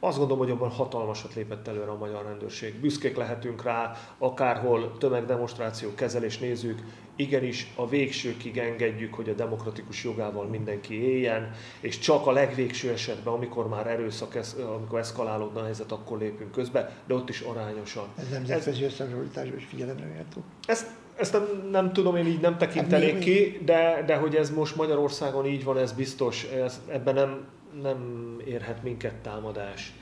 [0.00, 2.80] Azt gondolom, hogy abban hatalmasat lépett előre a magyar rendőrség.
[2.80, 6.82] Büszkék lehetünk rá, akárhol tömegdemonstráció, kezelés nézzük,
[7.22, 13.32] igenis a végsőkig engedjük, hogy a demokratikus jogával mindenki éljen, és csak a legvégső esetben,
[13.32, 14.38] amikor már erőszak,
[14.76, 18.04] amikor eszkalálódna a helyzet, akkor lépünk közbe, de ott is arányosan.
[18.18, 20.42] Ez nemzetközi összehasonlításban is figyelemre méltó.
[20.66, 24.50] Ezt, ezt nem, nem tudom, én így nem tekintenék hát ki, de, de hogy ez
[24.50, 27.46] most Magyarországon így van, ez biztos, ez, ebben nem,
[27.82, 27.98] nem
[28.46, 29.92] érhet minket támadás.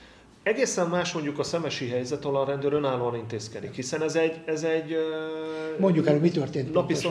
[0.51, 4.41] Egészen más mondjuk a szemesi helyzet, ahol a rendőr önállóan intézkedik, hiszen ez egy...
[4.45, 4.97] Ez egy
[5.79, 7.11] Mondjuk el, mi történt napi szó,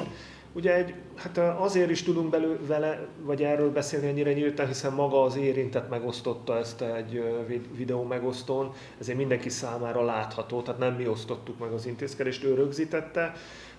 [0.54, 5.24] Ugye egy, hát azért is tudunk belő, vele, vagy erről beszélni ennyire nyíltan, hiszen maga
[5.24, 7.24] az érintett megosztotta ezt egy
[7.76, 13.34] videó megosztón, ezért mindenki számára látható, tehát nem mi osztottuk meg az intézkedést, ő rögzítette,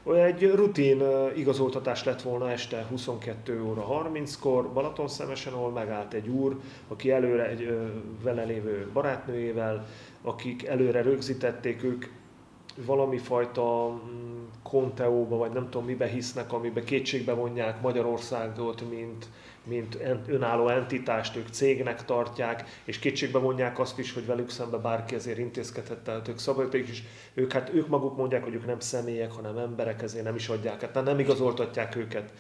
[0.05, 1.03] egy rutin
[1.37, 7.79] igazoltatás lett volna este 22 óra 30-kor Balatonszemesen, ahol megállt egy úr, aki előre egy
[8.23, 9.87] vele lévő barátnőjével,
[10.23, 12.05] akik előre rögzítették, ők
[12.87, 19.29] valami fajta mm, konteóba, vagy nem tudom mibe hisznek, amiben kétségbe vonják Magyarországot, mint,
[19.65, 25.15] mint önálló entitást, ők cégnek tartják, és kétségbe vonják azt is, hogy velük szembe bárki
[25.15, 27.03] ezért intézkedhet, tehát ők szabadíték is,
[27.35, 30.81] ők, hát ők maguk mondják, hogy ők nem személyek, hanem emberek, ezért nem is adják,
[30.81, 32.33] hát nem igazoltatják őket.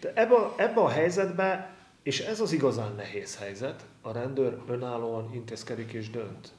[0.00, 5.92] De ebbe, ebbe a helyzetbe, és ez az igazán nehéz helyzet, a rendőr önállóan intézkedik
[5.92, 6.52] és dönt.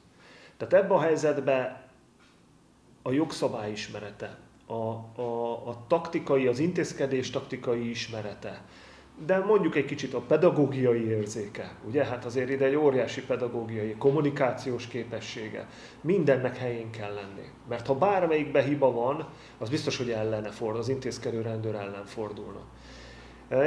[0.56, 1.88] Tehát ebbe a helyzetbe
[3.02, 4.74] a jogszabály ismerete, a,
[5.20, 8.64] a, a taktikai, az intézkedés taktikai ismerete,
[9.26, 12.04] de mondjuk egy kicsit a pedagógiai érzéke, ugye?
[12.04, 15.66] Hát azért ide egy óriási pedagógiai, kommunikációs képessége.
[16.00, 17.48] Mindennek helyén kell lenni.
[17.68, 19.28] Mert ha bármelyikbe hiba van,
[19.58, 22.60] az biztos, hogy ellene fordul, az intézkedő rendőr ellen fordulna.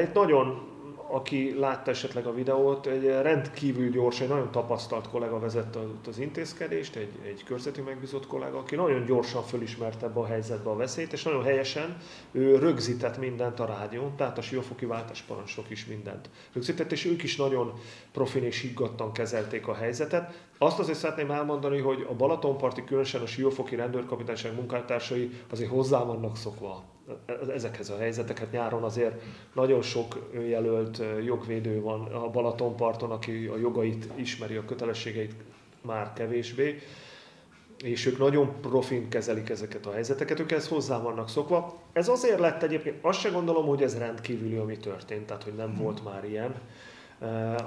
[0.02, 0.73] Itt nagyon
[1.08, 6.96] aki látta esetleg a videót, egy rendkívül gyors, egy nagyon tapasztalt kollega vezette az intézkedést,
[6.96, 11.24] egy, egy körzeti megbízott kollega, aki nagyon gyorsan fölismerte ebbe a helyzetbe a veszélyt, és
[11.24, 11.98] nagyon helyesen
[12.32, 17.36] ő rögzített mindent a rádión, tehát a siófoki váltásparancsnok is mindent rögzített, és ők is
[17.36, 17.74] nagyon
[18.12, 20.48] profin és higgadtan kezelték a helyzetet.
[20.58, 26.38] Azt azért szeretném elmondani, hogy a Balatonparti, különösen a siófoki rendőrkapitányság munkátársai azért hozzá vannak
[26.38, 26.93] szokva
[27.54, 28.52] ezekhez a helyzeteket.
[28.52, 29.22] Nyáron azért
[29.54, 35.34] nagyon sok jelölt jogvédő van a Balatonparton, aki a jogait ismeri, a kötelességeit
[35.82, 36.82] már kevésbé,
[37.84, 41.80] és ők nagyon profin kezelik ezeket a helyzeteket, ők ezt hozzá vannak szokva.
[41.94, 45.70] Ez azért lett egyébként, azt se gondolom, hogy ez rendkívüli, ami történt, tehát hogy nem
[45.70, 45.84] hmm.
[45.84, 46.56] volt már ilyen.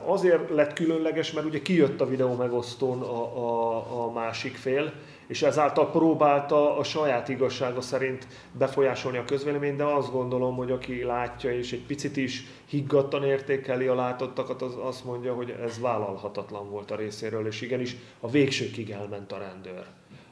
[0.05, 4.93] Azért lett különleges, mert ugye kijött a videó megosztón a, a, a másik fél,
[5.27, 11.03] és ezáltal próbálta a saját igazsága szerint befolyásolni a közvéleményt, de azt gondolom, hogy aki
[11.03, 16.71] látja és egy picit is higgadtan értékeli a látottakat, az azt mondja, hogy ez vállalhatatlan
[16.71, 19.85] volt a részéről, és igenis a végsőkig elment a rendőr.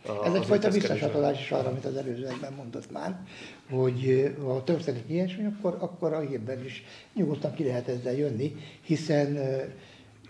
[0.06, 3.18] A, ez egyfajta visszacsatolás is arra, amit az előzőekben mondott már,
[3.70, 9.38] hogy ha történik ilyesmi, akkor, akkor a hírben is nyugodtan ki lehet ezzel jönni, hiszen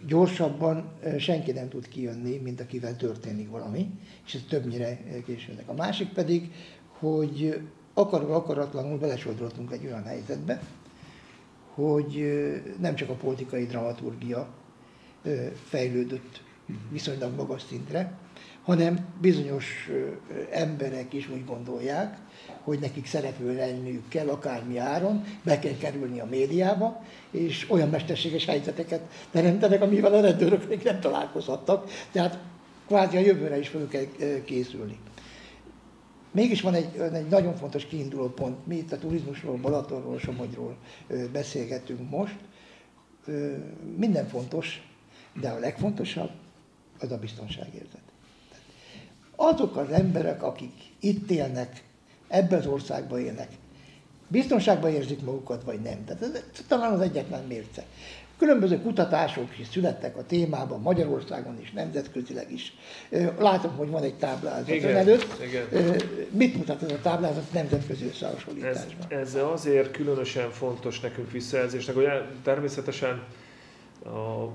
[0.06, 3.90] gyorsabban senki nem tud kijönni, mint akivel történik valami,
[4.26, 5.68] és ez többnyire későnek.
[5.68, 6.52] A másik pedig,
[6.98, 7.60] hogy
[7.94, 10.62] akarva akaratlanul belesodrottunk egy olyan helyzetbe,
[11.74, 12.24] hogy
[12.80, 14.54] nem csak a politikai dramaturgia
[15.68, 16.42] fejlődött
[16.90, 18.18] viszonylag magas szintre,
[18.62, 19.90] hanem bizonyos
[20.50, 22.18] emberek is úgy gondolják,
[22.64, 28.44] hogy nekik szereplő lenniük kell akármi áron, be kell kerülni a médiába, és olyan mesterséges
[28.44, 29.00] helyzeteket
[29.30, 32.38] teremtenek, amivel a rendőrök még nem találkozhattak, tehát
[32.86, 34.04] kvázi a jövőre is fel kell
[34.44, 34.98] készülni.
[36.30, 38.66] Mégis van egy, egy nagyon fontos kiinduló pont.
[38.66, 40.76] Mi itt a turizmusról, Balatonról, Somogyról
[41.32, 42.36] beszélgetünk most.
[43.96, 44.88] Minden fontos,
[45.40, 46.30] de a legfontosabb
[47.00, 48.02] az a biztonságérzet.
[49.36, 51.82] Azok az emberek, akik itt élnek,
[52.34, 53.48] ebben az országban élnek,
[54.28, 56.04] biztonságban érzik magukat, vagy nem.
[56.04, 57.84] Tehát ez talán az egyetlen mérce.
[58.38, 62.76] Különböző kutatások is születtek a témában, Magyarországon is, nemzetközileg is.
[63.38, 65.42] Látom, hogy van egy táblázat igen, előtt.
[65.42, 65.96] Igen.
[66.30, 69.06] Mit mutat ez a táblázat nemzetközi összehasonlításban?
[69.08, 72.06] Ez, ez azért különösen fontos nekünk visszajelzésnek, hogy
[72.42, 73.22] természetesen
[74.04, 74.48] a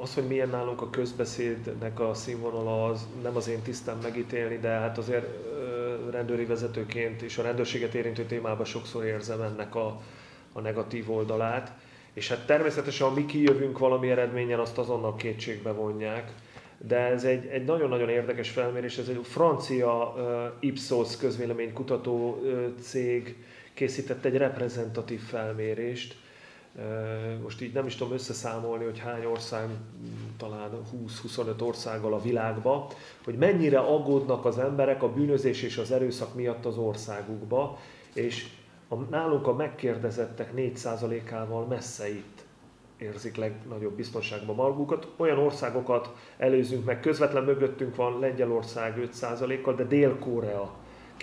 [0.00, 4.68] az, hogy milyen nálunk a közbeszédnek a színvonala, az nem az én tisztem megítélni, de
[4.68, 5.26] hát azért
[6.10, 10.00] rendőri vezetőként és a rendőrséget érintő témában sokszor érzem ennek a,
[10.52, 11.72] a negatív oldalát.
[12.12, 16.32] És hát természetesen, ha mi kijövünk valami eredményen, azt azonnal kétségbe vonják.
[16.78, 23.36] De ez egy, egy nagyon-nagyon érdekes felmérés, ez egy francia uh, Ipsos közvéleménykutató uh, cég
[23.74, 26.16] készített egy reprezentatív felmérést,
[27.42, 29.68] most így nem is tudom összeszámolni, hogy hány ország,
[30.36, 30.70] talán
[31.26, 32.90] 20-25 országgal a világba,
[33.24, 37.78] hogy mennyire aggódnak az emberek a bűnözés és az erőszak miatt az országukba,
[38.14, 38.46] és
[38.88, 42.46] a, nálunk a megkérdezettek 4%-ával messze itt
[42.98, 45.08] érzik legnagyobb biztonságban magukat.
[45.16, 50.74] Olyan országokat előzünk meg, közvetlen mögöttünk van Lengyelország 5%-kal, de Dél-Korea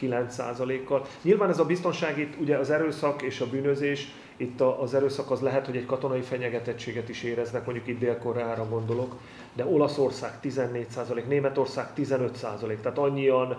[0.02, 1.06] 9%-kal.
[1.22, 5.42] Nyilván ez a biztonság itt, ugye az erőszak és a bűnözés, itt az erőszak az
[5.42, 9.16] lehet, hogy egy katonai fenyegetettséget is éreznek, mondjuk itt Dél-Koreára gondolok,
[9.54, 13.58] de Olaszország 14%, Németország 15%, tehát annyian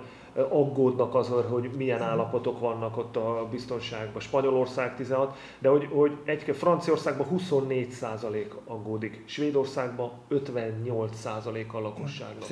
[0.48, 4.20] aggódnak azon, hogy milyen állapotok vannak ott a biztonságban.
[4.20, 12.48] Spanyolország 16, de hogy, hogy egy Franciaországban 24% aggódik, Svédországban 58% a lakosságnak.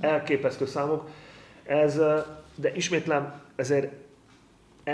[0.00, 1.08] Elképesztő számok.
[1.62, 1.96] Ez,
[2.54, 3.92] de ismétlem, ezért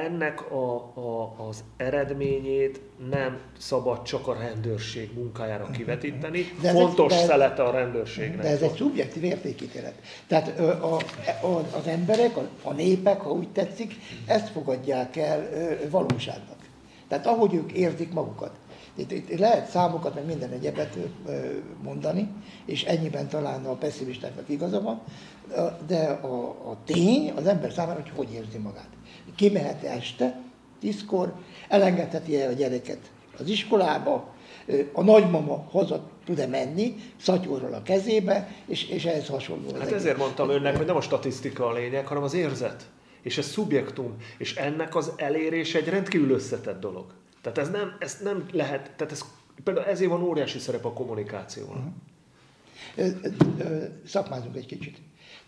[0.03, 2.81] ennek a, a, az eredményét
[3.11, 6.45] nem szabad csak a rendőrség munkájára kivetíteni.
[6.61, 8.43] De Fontos egy, de, szelete a rendőrségnek.
[8.43, 9.95] De ez egy szubjektív értékítélet.
[10.27, 10.95] Tehát a,
[11.43, 13.95] a, az emberek, a, a népek, ha úgy tetszik,
[14.27, 15.49] ezt fogadják el
[15.91, 16.57] valóságnak.
[17.09, 18.51] Tehát ahogy ők érzik magukat.
[18.95, 20.97] Itt, itt lehet számokat, meg minden egyebet
[21.83, 22.29] mondani,
[22.65, 25.01] és ennyiben talán a pessimistáknak igaza van,
[25.87, 28.96] de a, a tény az ember számára, hogy hogy érzi magát
[29.37, 30.43] kimehet este,
[30.81, 31.35] tízkor,
[31.69, 34.35] elengedheti-e a gyereket az iskolába,
[34.93, 39.73] a nagymama haza tud-e menni, szatyorral a kezébe, és, és ehhez hasonló.
[39.73, 40.19] Hát ezért egész.
[40.19, 42.87] mondtam önnek, hogy nem a statisztika a lényeg, hanem az érzet,
[43.23, 47.07] és ez szubjektum, és ennek az elérés egy rendkívül összetett dolog.
[47.43, 49.25] Tehát ez nem, ez nem lehet, tehát ez,
[49.65, 51.77] például ezért van óriási szerep a kommunikációnak.
[51.77, 51.93] Uh-huh.
[54.07, 54.99] Szakmázunk egy kicsit.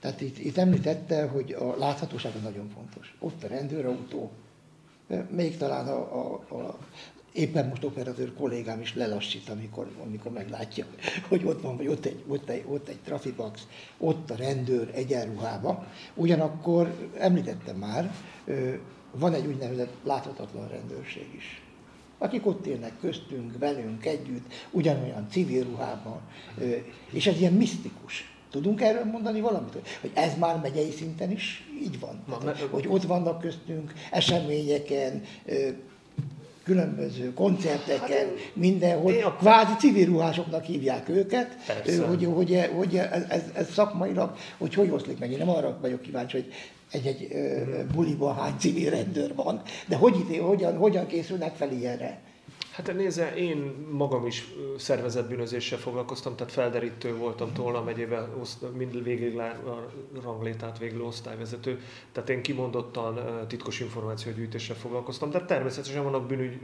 [0.01, 3.17] Tehát itt, itt említette, hogy a láthatóság nagyon fontos.
[3.19, 4.31] Ott a rendőrautó,
[5.31, 6.79] még talán a, a, a
[7.33, 10.87] éppen most operatőr kollégám is lelassít, amikor, amikor meglátja,
[11.29, 13.67] hogy ott van, vagy ott egy, ott egy, ott egy trafibax,
[13.99, 15.87] ott a rendőr egyenruhába.
[16.15, 18.15] Ugyanakkor említettem már,
[19.13, 21.63] van egy úgynevezett láthatatlan rendőrség is
[22.19, 26.21] akik ott élnek köztünk, velünk együtt, ugyanolyan civil ruhában,
[27.11, 28.33] és ez ilyen misztikus.
[28.51, 29.73] Tudunk erről mondani valamit?
[30.01, 32.23] Hogy ez már megyei szinten is így van.
[32.29, 35.23] Na, Tehát, hogy ott vannak köztünk eseményeken,
[36.69, 39.35] különböző koncerteken, hát, mindenhol, a...
[39.35, 42.07] kvázi civil ruhásoknak hívják őket, Persze.
[42.07, 42.97] hogy, hogy, hogy
[43.29, 45.31] ez, ez szakmailag, hogy hogy oszlik meg.
[45.31, 46.53] Én nem arra vagyok kíváncsi, hogy
[46.91, 47.85] egy-egy uh-huh.
[47.85, 52.21] buliban hány civil rendőr van, de hogy, hogyan, hogyan készülnek fel ilyenre?
[52.79, 54.45] Hát nézze, én magam is
[54.77, 58.29] szervezetbűnözéssel foglalkoztam, tehát felderítő voltam Tolna megyében,
[58.77, 59.91] mind végig a
[60.23, 61.81] ranglétát végül osztályvezető,
[62.13, 66.59] tehát én kimondottan titkos információgyűjtéssel foglalkoztam, de természetesen vannak bűnügy,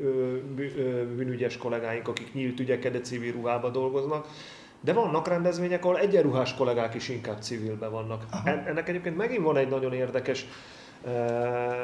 [1.17, 4.27] bűnügyes kollégáink, akik nyílt ügyeket, de civil ruhába dolgoznak,
[4.85, 8.25] de vannak rendezvények, ahol egyenruhás kollégák is inkább civilben vannak.
[8.31, 8.49] Aha.
[8.49, 10.47] Ennek egyébként megint van egy nagyon érdekes...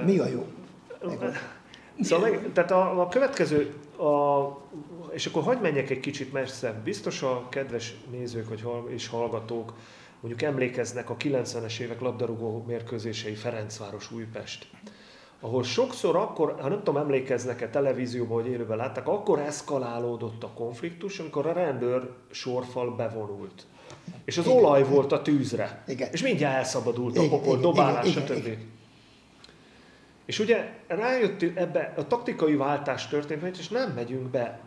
[0.04, 0.46] Mi a jó?
[2.00, 4.48] Szóval meg, tehát a, a következő, a,
[5.12, 6.80] és akkor hagyd menjek egy kicsit messze.
[6.84, 9.74] Biztos a kedves nézők vagy és hallgatók
[10.20, 14.66] mondjuk emlékeznek a 90-es évek labdarúgó mérkőzései Ferencváros Újpest
[15.40, 21.18] ahol sokszor akkor, ha nem tudom, emlékeznek-e televízióban, hogy élőben látták, akkor eszkalálódott a konfliktus,
[21.18, 23.66] amikor a rendőr sorfal bevonult.
[24.24, 25.84] És az igen, olaj volt a tűzre.
[25.86, 26.08] Igen.
[26.12, 28.48] És mindjárt elszabadult a pokol, dobálás, stb.
[30.30, 34.60] És ugye rájöttünk ebbe, a taktikai váltás történt, és nem megyünk be,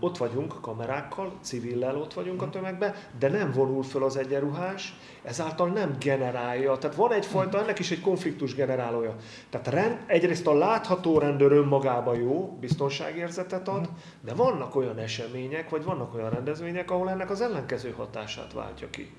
[0.00, 5.68] ott vagyunk kamerákkal, civillel ott vagyunk a tömegbe, de nem vonul föl az egyenruhás, ezáltal
[5.68, 9.14] nem generálja, tehát van egyfajta, ennek is egy konfliktus generálója.
[9.50, 13.88] Tehát rend, egyrészt a látható rendőr önmagában jó, biztonságérzetet ad,
[14.20, 19.16] de vannak olyan események, vagy vannak olyan rendezvények, ahol ennek az ellenkező hatását váltja ki.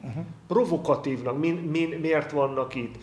[0.48, 2.96] Provokatívnak, min, min, miért vannak itt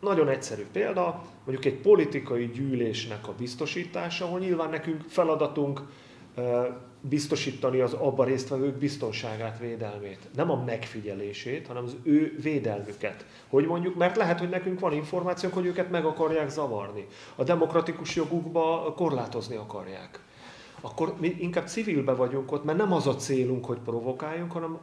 [0.00, 5.82] nagyon egyszerű példa, mondjuk egy politikai gyűlésnek a biztosítása, ahol nyilván nekünk feladatunk
[7.00, 10.28] biztosítani az abba résztvevők biztonságát, védelmét.
[10.34, 13.24] Nem a megfigyelését, hanem az ő védelmüket.
[13.48, 17.06] Hogy mondjuk, mert lehet, hogy nekünk van információnk, hogy őket meg akarják zavarni.
[17.36, 20.20] A demokratikus jogukba korlátozni akarják.
[20.80, 24.78] akkor mi inkább civilbe vagyunk ott, mert nem az a célunk, hogy provokáljunk, hanem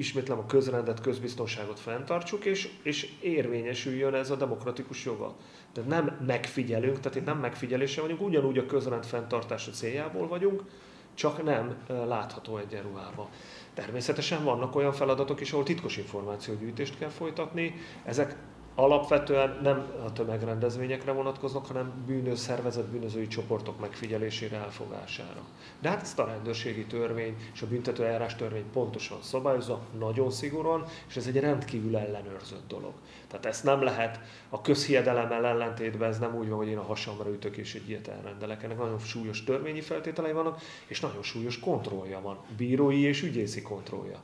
[0.00, 5.34] ismétlem a közrendet, közbiztonságot fenntartsuk, és, és érvényesüljön ez a demokratikus joga.
[5.72, 10.62] Tehát nem megfigyelünk, tehát itt nem megfigyelése vagyunk, ugyanúgy a közrend fenntartása céljából vagyunk,
[11.14, 13.28] csak nem látható egyenruhába.
[13.74, 17.74] Természetesen vannak olyan feladatok is, ahol titkos információgyűjtést kell folytatni,
[18.04, 18.36] ezek
[18.74, 25.40] alapvetően nem a tömegrendezvényekre vonatkoznak, hanem bűnös, szervezett bűnözői csoportok megfigyelésére, elfogására.
[25.80, 30.84] De hát ezt a rendőrségi törvény és a büntető eljárás törvény pontosan szabályozza, nagyon szigorúan,
[31.08, 32.92] és ez egy rendkívül ellenőrzött dolog.
[33.28, 37.30] Tehát ezt nem lehet a közhiedelemmel ellentétben, ez nem úgy van, hogy én a hasamra
[37.30, 38.62] ütök és egy ilyet elrendelek.
[38.62, 44.20] Ennek nagyon súlyos törvényi feltételei vannak, és nagyon súlyos kontrollja van, bírói és ügyészi kontrollja.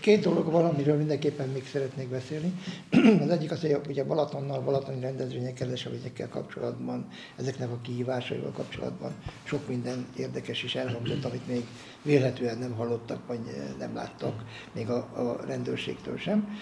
[0.00, 2.52] Két dolog van, amiről mindenképpen még szeretnék beszélni.
[3.24, 9.12] Az egyik az, hogy a Balatonnal, balatoni rendezvényekkel, eseményekkel kapcsolatban, ezeknek a kihívásaival kapcsolatban
[9.42, 11.64] sok minden érdekes is elhangzott, amit még
[12.02, 13.40] vélhetően nem hallottak, vagy
[13.78, 16.58] nem láttak, még a, a rendőrségtől sem.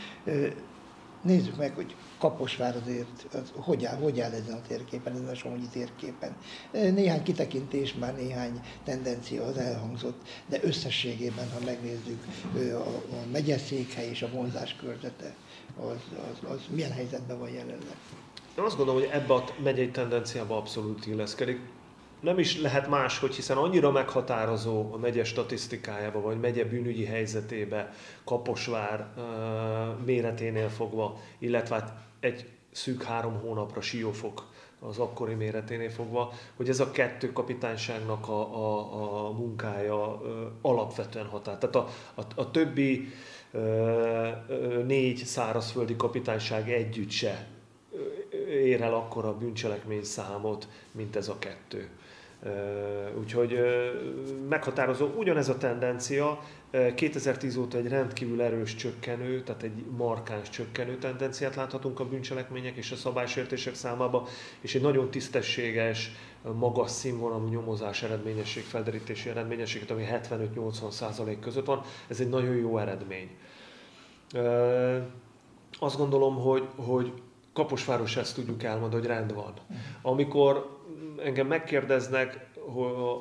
[1.23, 5.35] Nézzük meg, hogy Kaposvár azért az, hogy, áll, hogy áll ezen a térképen, ezen a
[5.35, 6.37] Somogyi térképen.
[6.73, 14.23] Néhány kitekintés, már néhány tendencia az elhangzott, de összességében, ha megnézzük a, a megyeszékhely és
[14.23, 15.35] a vonzás körzete,
[15.81, 17.97] az, az, az milyen helyzetben van jelenleg?
[18.59, 21.61] Én azt gondolom, hogy ebbe a megyei tendenciába abszolút illeszkedik
[22.21, 27.93] nem is lehet más, hogy hiszen annyira meghatározó a megye statisztikájába, vagy megye bűnügyi helyzetébe,
[28.25, 34.47] Kaposvár uh, méreténél fogva, illetve hát egy szűk három hónapra Siófok
[34.81, 40.31] az akkori méreténél fogva, hogy ez a kettő kapitányságnak a, a, a munkája uh,
[40.63, 41.59] alapvetően határ.
[41.59, 43.09] Tehát a, a, a többi
[43.53, 47.47] uh, négy szárazföldi kapitányság együtt se
[48.49, 51.89] ér el akkora bűncselekmény számot, mint ez a kettő.
[53.19, 53.59] Úgyhogy
[54.49, 56.43] meghatározó ugyanez a tendencia,
[56.95, 62.91] 2010 óta egy rendkívül erős csökkenő, tehát egy markáns csökkenő tendenciát láthatunk a bűncselekmények és
[62.91, 64.27] a szabálysértések számába,
[64.61, 66.13] és egy nagyon tisztességes,
[66.55, 71.83] magas színvonalú nyomozás eredményesség, felderítési eredményességet, ami 75-80 százalék között van.
[72.09, 73.29] Ez egy nagyon jó eredmény.
[75.79, 77.13] Azt gondolom, hogy, hogy
[77.53, 79.53] Kaposváros ezt tudjuk elmondani, hogy rend van.
[80.03, 80.77] Amikor
[81.25, 82.47] engem megkérdeznek,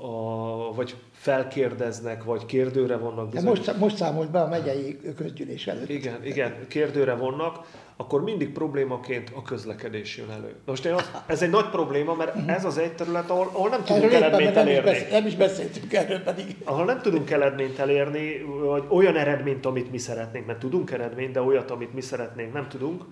[0.02, 3.30] a, vagy felkérdeznek, vagy kérdőre vannak.
[3.30, 3.48] Bizony.
[3.48, 5.90] Most, most számolt be a megyei közgyűlés előtt.
[5.90, 7.66] Igen, igen, kérdőre vannak,
[7.96, 10.56] akkor mindig problémaként a közlekedés jön elő.
[10.66, 13.84] Most én azt, ez egy nagy probléma, mert ez az egy terület, ahol, ahol nem
[13.84, 14.90] tudunk erről eredményt nem elérni.
[14.90, 16.56] Is beszél, nem is beszéltünk erről pedig.
[16.64, 21.42] Ahol nem tudunk eredményt elérni, vagy olyan eredményt, amit mi szeretnénk, mert tudunk eredményt, de
[21.42, 23.04] olyat, amit mi szeretnénk, nem tudunk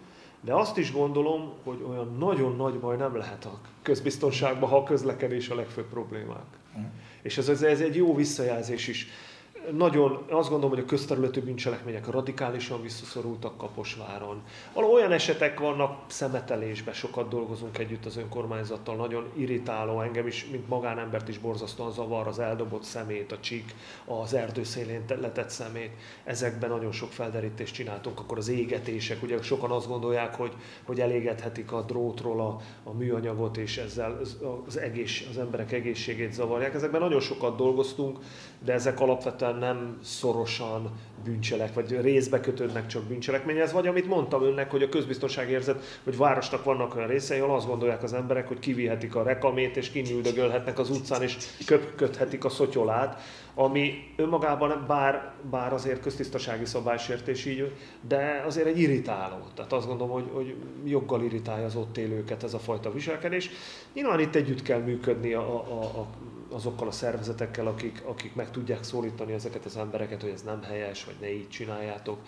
[0.46, 4.84] de azt is gondolom, hogy olyan nagyon nagy baj nem lehet a közbiztonságban, ha a
[4.84, 6.46] közlekedés a legfőbb problémák.
[6.80, 6.84] Mm.
[7.22, 9.08] És ez, ez egy jó visszajelzés is
[9.72, 14.42] nagyon, azt gondolom, hogy a közterületű bűncselekmények radikálisan visszaszorultak Kaposváron.
[14.74, 21.30] Olyan esetek vannak, szemetelésben sokat dolgozunk együtt az önkormányzattal, nagyon irritáló engem is, mint magánembert
[21.30, 25.92] is borzasztóan zavar az eldobott szemét, a csík, az erdő szélén letett szemét.
[26.24, 30.54] Ezekben nagyon sok felderítést csináltunk, akkor az égetések, ugye sokan azt gondolják, hogy,
[30.84, 32.60] hogy elégethetik a drótról a,
[32.90, 34.20] a műanyagot, és ezzel
[34.68, 36.74] az, egész, az emberek egészségét zavarják.
[36.74, 38.18] Ezekben nagyon sokat dolgoztunk,
[38.60, 40.92] de ezek alapvetően nem szorosan
[41.24, 46.18] bűncselek, vagy részbe kötődnek csak bűncselekményhez, vagy amit mondtam önnek, hogy a közbiztonság érzet, hogy
[46.18, 50.80] városnak vannak olyan részei, ahol azt gondolják az emberek, hogy kivihetik a rekamét, és kinyüldögölhetnek
[50.80, 53.22] az utcán, és köpködhetik a szotyolát,
[53.56, 57.72] ami önmagában bár, bár azért köztisztasági szabálysértés így,
[58.08, 59.38] de azért egy irritáló.
[59.56, 63.50] Tehát azt gondolom, hogy, hogy joggal irritálja az ott élőket ez a fajta viselkedés.
[63.94, 66.08] Nyilván itt együtt kell működni a, a, a
[66.50, 71.06] azokkal a szervezetekkel, akik, akik meg tudják szólítani ezeket az embereket, hogy ez nem helyes,
[71.06, 72.20] vagy ne így csináljátok.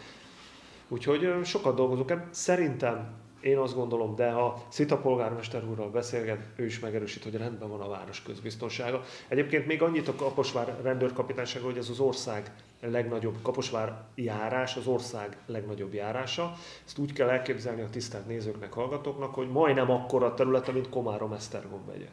[0.88, 2.14] Úgyhogy sokat dolgozunk.
[2.32, 7.70] Szerintem én azt gondolom, de ha Szita polgármester úrral beszélget, ő is megerősít, hogy rendben
[7.70, 9.02] van a város közbiztonsága.
[9.28, 12.52] Egyébként még annyit a Kaposvár rendőrkapitánysága, hogy ez az ország
[12.82, 16.54] legnagyobb Kaposvár járás, az ország legnagyobb járása.
[16.86, 22.08] Ezt úgy kell elképzelni a tisztelt nézőknek, hallgatóknak, hogy majdnem akkora területe, mint Komárom-Esztergom megye.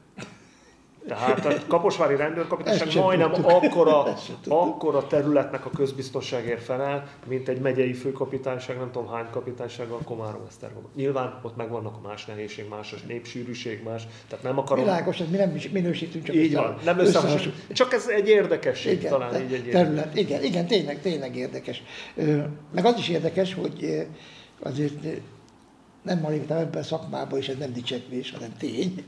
[1.09, 4.15] Tehát a Kaposvári rendőrkapitányság majdnem akkora,
[4.49, 10.83] akkora területnek a közbiztonságért felel, mint egy megyei főkapitányság, nem tudom hány kapitánysággal Komárom Esztergom.
[10.95, 14.03] Nyilván ott megvannak a más nehézség, más a népsűrűség, más.
[14.29, 14.85] Tehát nem akarom...
[14.85, 17.55] Világos, hogy mi nem minősítünk, csak így van, nem összehasonlítjuk.
[17.73, 20.17] Csak ez egy érdekesség igen, talán így egy terület.
[20.17, 21.83] Igen, igen, tényleg, tényleg érdekes.
[22.75, 24.07] Meg az is érdekes, hogy
[24.63, 25.05] azért
[26.05, 29.05] nem maradtam ebben a szakmában, és ez nem dicsekvés, hanem tény,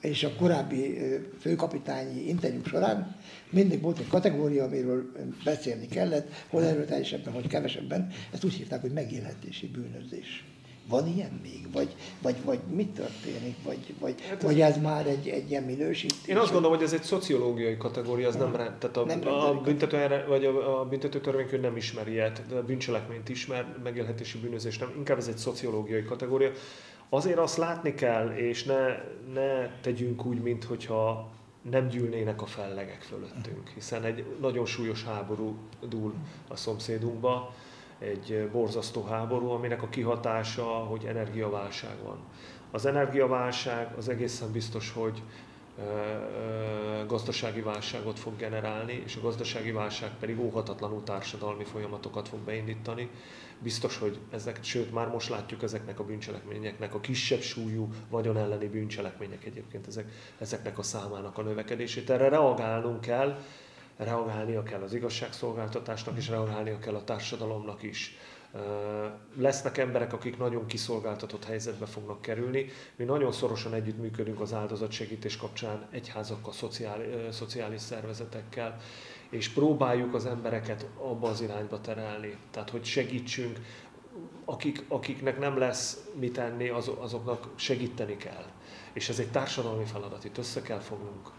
[0.00, 0.98] és a korábbi
[1.40, 3.16] főkapitányi interjú során
[3.50, 5.12] mindig volt egy kategória, amiről
[5.44, 8.08] beszélni kellett, hol erőteljesebben, hogy kevesebben.
[8.32, 10.44] Ezt úgy hívták, hogy megélhetési bűnözés.
[10.88, 11.72] Van ilyen még?
[11.72, 13.56] Vagy, vagy, vagy mit történik?
[13.64, 16.26] Vagy, vagy, hát vagy ez már egy, egy ilyen minősítés?
[16.26, 18.74] Én azt gondolom, hogy ez egy szociológiai kategória, ez nem, rend.
[18.74, 22.62] Tehát a, nem a, büntető, vagy a, a büntető törvénykönyv nem ismeri ilyet, de a
[22.62, 24.92] bűncselekményt ismer, megélhetési bűnözés nem.
[24.96, 26.50] Inkább ez egy szociológiai kategória.
[27.08, 28.86] Azért azt látni kell, és ne,
[29.32, 31.30] ne tegyünk úgy, mintha
[31.70, 35.56] nem gyűlnének a fellegek fölöttünk, hiszen egy nagyon súlyos háború
[35.88, 36.14] dúl
[36.48, 37.54] a szomszédunkba,
[38.02, 42.18] egy borzasztó háború, aminek a kihatása, hogy energiaválság van.
[42.70, 45.22] Az energiaválság az egészen biztos, hogy
[47.06, 53.08] gazdasági válságot fog generálni, és a gazdasági válság pedig óhatatlanul társadalmi folyamatokat fog beindítani.
[53.58, 58.68] Biztos, hogy ezek, sőt már most látjuk ezeknek a bűncselekményeknek, a kisebb súlyú vagyon elleni
[58.68, 62.10] bűncselekmények egyébként ezek, ezeknek a számának a növekedését.
[62.10, 63.38] Erre reagálnunk kell,
[64.04, 68.16] reagálnia kell az igazságszolgáltatásnak, és reagálnia kell a társadalomnak is.
[69.36, 72.66] Lesznek emberek, akik nagyon kiszolgáltatott helyzetbe fognak kerülni.
[72.96, 78.76] Mi nagyon szorosan együttműködünk az áldozatsegítés kapcsán egyházakkal, szociális, szociális szervezetekkel,
[79.30, 82.36] és próbáljuk az embereket abba az irányba terelni.
[82.50, 83.58] Tehát, hogy segítsünk,
[84.44, 88.44] akik, akiknek nem lesz mit tenni, az, azoknak segíteni kell.
[88.92, 91.30] És ez egy társadalmi feladat, itt össze kell fognunk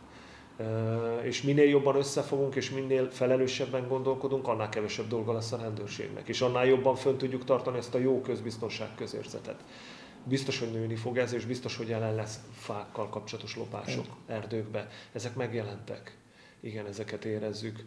[1.24, 6.42] és minél jobban összefogunk, és minél felelősebben gondolkodunk, annál kevesebb dolga lesz a rendőrségnek, és
[6.42, 9.64] annál jobban fönn tudjuk tartani ezt a jó közbiztonság közérzetet.
[10.24, 14.90] Biztos, hogy nőni fog ez, és biztos, hogy jelen lesz fákkal kapcsolatos lopások erdőkbe.
[15.12, 16.18] Ezek megjelentek.
[16.60, 17.84] Igen, ezeket érezzük.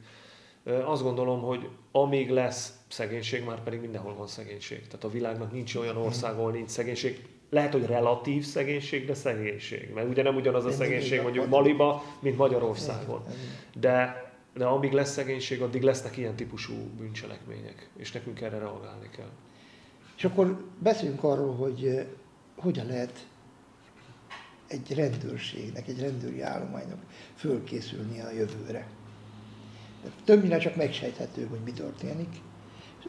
[0.84, 4.86] Azt gondolom, hogy amíg lesz szegénység, már pedig mindenhol van szegénység.
[4.86, 9.90] Tehát a világnak nincs olyan ország, ahol nincs szegénység lehet, hogy relatív szegénység, de szegénység.
[9.94, 13.22] Mert ugye nem ugyanaz a szegénység mondjuk Maliba, mint Magyarországon.
[13.74, 14.24] De,
[14.54, 17.88] de amíg lesz szegénység, addig lesznek ilyen típusú bűncselekmények.
[17.96, 19.30] És nekünk erre reagálni kell.
[20.16, 22.06] És akkor beszéljünk arról, hogy eh,
[22.56, 23.26] hogyan lehet
[24.66, 26.98] egy rendőrségnek, egy rendőri állománynak
[27.34, 28.86] fölkészülni a jövőre.
[30.24, 32.28] Többnyire csak megsejthető, hogy mi történik.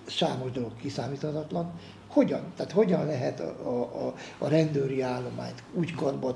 [0.06, 2.54] Számos dolog kiszámíthatatlan, hogyan?
[2.56, 6.36] Tehát hogyan lehet a, a, a rendőri állományt úgy karba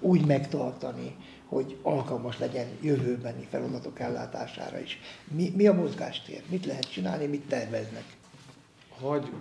[0.00, 5.00] úgy megtartani, hogy alkalmas legyen jövőbeni feladatok ellátására is.
[5.30, 6.42] Mi, mi a mozgástér?
[6.48, 8.04] Mit lehet csinálni, mit terveznek?
[8.88, 9.32] Hogy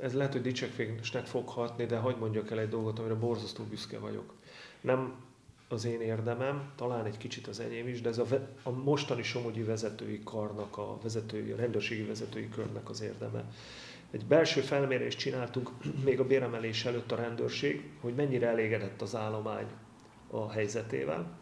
[0.00, 3.98] ez lehet, hogy dicsekvésnek fog hatni, de hogy mondjak el egy dolgot, amire borzasztó büszke
[3.98, 4.34] vagyok.
[4.80, 5.14] Nem
[5.68, 8.24] az én érdemem, talán egy kicsit az enyém is, de ez a,
[8.62, 13.44] a mostani Somogyi vezetői karnak, a vezetői, a rendőrségi vezetői körnek az érdeme.
[14.10, 15.70] Egy belső felmérést csináltunk
[16.04, 19.66] még a béremelés előtt a rendőrség, hogy mennyire elégedett az állomány
[20.30, 21.38] a helyzetével,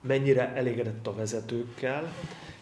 [0.00, 2.12] mennyire elégedett a vezetőkkel,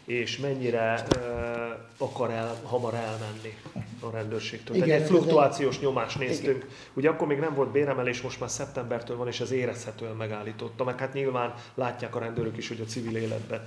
[0.05, 3.55] és mennyire uh, akar el, hamar elmenni
[4.03, 4.77] a rendőrségtől.
[4.77, 6.57] Igen, Tehát egy fluktuációs nyomást néztünk.
[6.57, 6.69] Igen.
[6.95, 10.85] Ugye akkor még nem volt béremelés, most már szeptembertől van, és ez érezhetően megállította.
[10.85, 13.63] Meg hát nyilván látják a rendőrök is, hogy a civil életben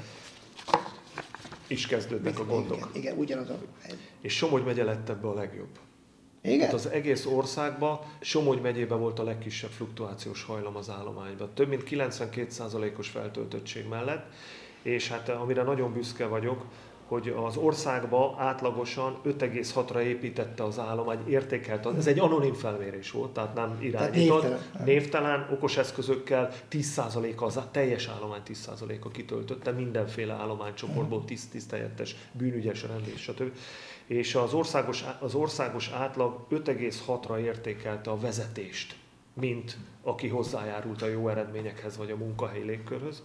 [1.67, 2.77] is kezdődnek a gondok.
[2.77, 3.57] Igen, igen ugyanaz a...
[4.21, 5.79] És Somogy megye lett ebbe a legjobb.
[6.41, 6.59] Igen?
[6.59, 11.49] Tehát az egész országban Somogy megyében volt a legkisebb fluktuációs hajlam az állományban.
[11.53, 14.33] Több mint 92%-os feltöltöttség mellett,
[14.81, 16.65] és hát eh, amire nagyon büszke vagyok,
[17.07, 23.53] hogy az országba átlagosan 5,6-ra építette az állomány, értékelt, ez egy anonim felmérés volt, tehát
[23.53, 24.59] nem irányított, névtelen.
[24.85, 32.83] névtelen, okos eszközökkel 10%-a, az teljes állomány 10%-a kitöltötte, mindenféle állománycsoportból 10 10 helyettes, bűnügyes
[32.83, 33.51] rendés, stb.
[34.05, 38.95] És az országos, az országos átlag 5,6-ra értékelte a vezetést,
[39.33, 43.23] mint aki hozzájárult a jó eredményekhez vagy a munkahelyi légkörhöz.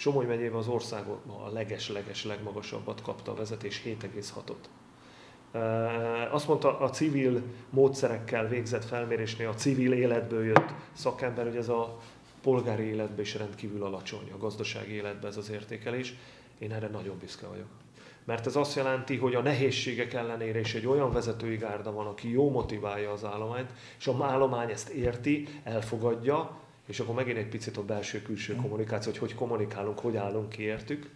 [0.00, 4.54] Somogy megyében az országon a leges-leges legmagasabbat kapta a vezetés 7,6-ot.
[6.30, 11.98] Azt mondta a civil módszerekkel végzett felmérésnél, a civil életből jött szakember, hogy ez a
[12.42, 16.14] polgári életben is rendkívül alacsony, a gazdasági életben ez az értékelés.
[16.58, 17.68] Én erre nagyon büszke vagyok.
[18.24, 22.30] Mert ez azt jelenti, hogy a nehézségek ellenére is egy olyan vezetői gárda van, aki
[22.30, 26.59] jó motiválja az állományt, és a állomány ezt érti, elfogadja,
[26.90, 31.10] és akkor megint egy picit a belső-külső kommunikáció, hogy hogy kommunikálunk, hogy állunk ki értük.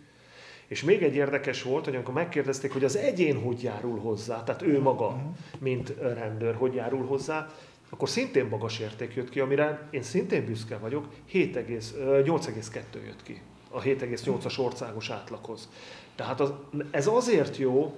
[0.66, 4.62] És még egy érdekes volt, hogy amikor megkérdezték, hogy az egyén hogy járul hozzá, tehát
[4.62, 7.55] ő maga, mint rendőr, hogy járul hozzá,
[7.89, 13.81] akkor szintén magas érték jött ki, amire én szintén büszke vagyok, 8,2 jött ki a
[13.81, 15.68] 7,8-as országos átlaghoz.
[16.14, 16.53] Tehát az,
[16.91, 17.95] ez azért jó,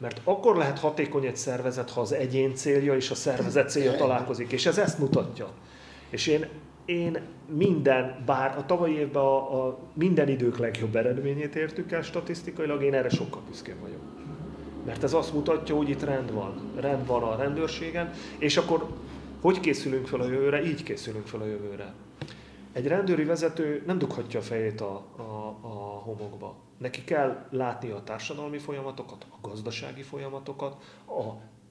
[0.00, 4.52] Mert akkor lehet hatékony egy szervezet, ha az egyén célja és a szervezet célja találkozik,
[4.52, 5.52] és ez ezt mutatja.
[6.10, 6.48] És én,
[6.88, 7.20] én
[7.54, 12.94] minden, bár a tavalyi évben a, a minden idők legjobb eredményét értük el statisztikailag, én
[12.94, 14.00] erre sokkal büszkén vagyok.
[14.84, 16.72] Mert ez azt mutatja, hogy itt rend van.
[16.76, 18.86] Rend van a rendőrségen, és akkor
[19.40, 20.62] hogy készülünk fel a jövőre?
[20.62, 21.94] Így készülünk fel a jövőre.
[22.72, 25.68] Egy rendőri vezető nem dughatja a fejét a, a, a
[26.04, 26.56] homokba.
[26.78, 30.76] Neki kell látni a társadalmi folyamatokat, a gazdasági folyamatokat,
[31.06, 31.22] a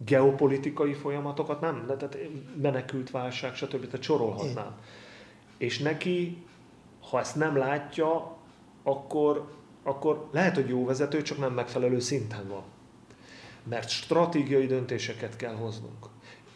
[0.06, 2.18] geopolitikai folyamatokat, nem, tehát
[2.62, 3.86] menekült válság, stb.
[3.86, 4.76] Tehát sorolhatnám.
[5.58, 6.46] És neki,
[7.10, 8.38] ha ezt nem látja,
[8.84, 9.52] akkor,
[9.84, 12.64] akkor lehet, hogy jó vezető, csak nem megfelelő szinten van.
[13.64, 16.06] Mert stratégiai döntéseket kell hoznunk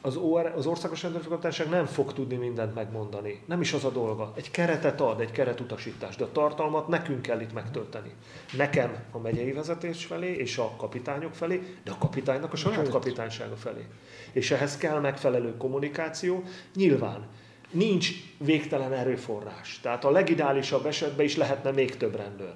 [0.01, 3.41] az, OR, az országos rendőrfőkapitányság nem fog tudni mindent megmondani.
[3.45, 4.33] Nem is az a dolga.
[4.35, 8.13] Egy keretet ad, egy keretutasítást, de a tartalmat nekünk kell itt megtölteni.
[8.57, 13.55] Nekem a megyei vezetés felé, és a kapitányok felé, de a kapitánynak a saját kapitánysága
[13.55, 13.85] felé.
[14.31, 16.43] És ehhez kell megfelelő kommunikáció.
[16.75, 17.27] Nyilván
[17.71, 19.79] nincs végtelen erőforrás.
[19.81, 22.53] Tehát a legideálisabb esetben is lehetne még több rendőr.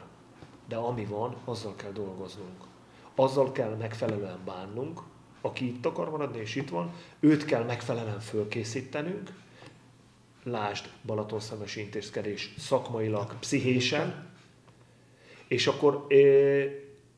[0.68, 2.64] De ami van, azzal kell dolgoznunk.
[3.16, 5.02] Azzal kell megfelelően bánnunk,
[5.42, 9.32] aki itt akar maradni, és itt van, őt kell megfelelően fölkészítenünk,
[10.44, 14.34] lásd Balatonszemesi intézkedés szakmailag, pszichésen,
[15.48, 16.08] és akkor,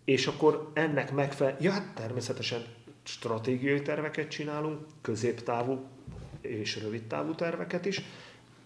[0.06, 2.66] és akkor ennek megfelelően, ja, hát természetesen
[3.04, 5.86] stratégiai terveket csinálunk, középtávú
[6.48, 8.02] és rövidtávú terveket is.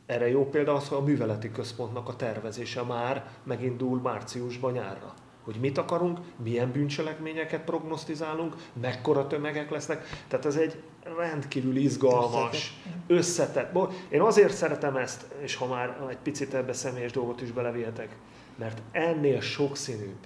[0.05, 5.13] Erre jó példa az, hogy a műveleti központnak a tervezése már megindul márciusban nyárra
[5.43, 10.23] hogy mit akarunk, milyen bűncselekményeket prognosztizálunk, mekkora tömegek lesznek.
[10.27, 10.83] Tehát ez egy
[11.17, 13.77] rendkívül izgalmas, összetett.
[14.09, 18.15] Én azért szeretem ezt, és ha már egy picit ebbe személyes dolgot is belevihetek,
[18.55, 20.17] mert ennél sokszínűbb,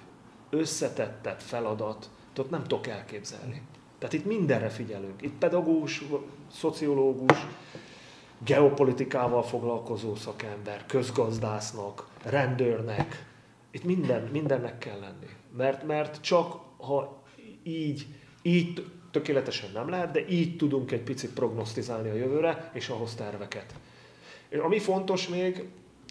[0.50, 3.62] összetettebb feladat, ott nem tudok elképzelni.
[3.98, 5.22] Tehát itt mindenre figyelünk.
[5.22, 6.04] Itt pedagógus,
[6.52, 7.46] szociológus,
[8.44, 13.26] geopolitikával foglalkozó szakember, közgazdásznak, rendőrnek,
[13.70, 15.26] itt minden, mindennek kell lenni.
[15.56, 17.22] Mert, mert csak ha
[17.62, 18.06] így,
[18.42, 23.74] így tökéletesen nem lehet, de így tudunk egy picit prognosztizálni a jövőre, és ahhoz terveket.
[24.62, 25.64] Ami fontos még,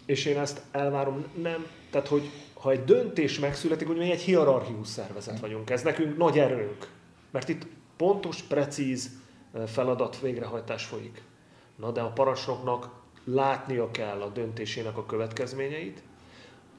[0.06, 4.88] és én ezt elvárom, nem, tehát hogy ha egy döntés megszületik, hogy mi egy hierarchius
[4.88, 6.88] szervezet vagyunk, ez nekünk nagy erőnk,
[7.30, 7.66] mert itt
[7.96, 9.10] pontos, precíz
[9.66, 11.22] feladat végrehajtás folyik.
[11.76, 12.88] Na de a parancsnoknak
[13.24, 16.02] látnia kell a döntésének a következményeit,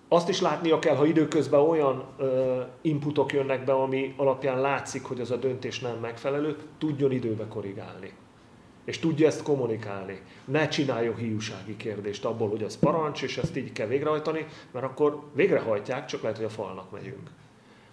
[0.09, 5.19] azt is látnia kell, ha időközben olyan ö, inputok jönnek be, ami alapján látszik, hogy
[5.19, 8.13] az a döntés nem megfelelő, tudjon időbe korrigálni.
[8.85, 10.21] És tudja ezt kommunikálni.
[10.45, 15.23] Ne csináljon hiúsági kérdést abból, hogy az parancs, és ezt így kell végrehajtani, mert akkor
[15.33, 17.29] végrehajtják, csak lehet, hogy a falnak megyünk.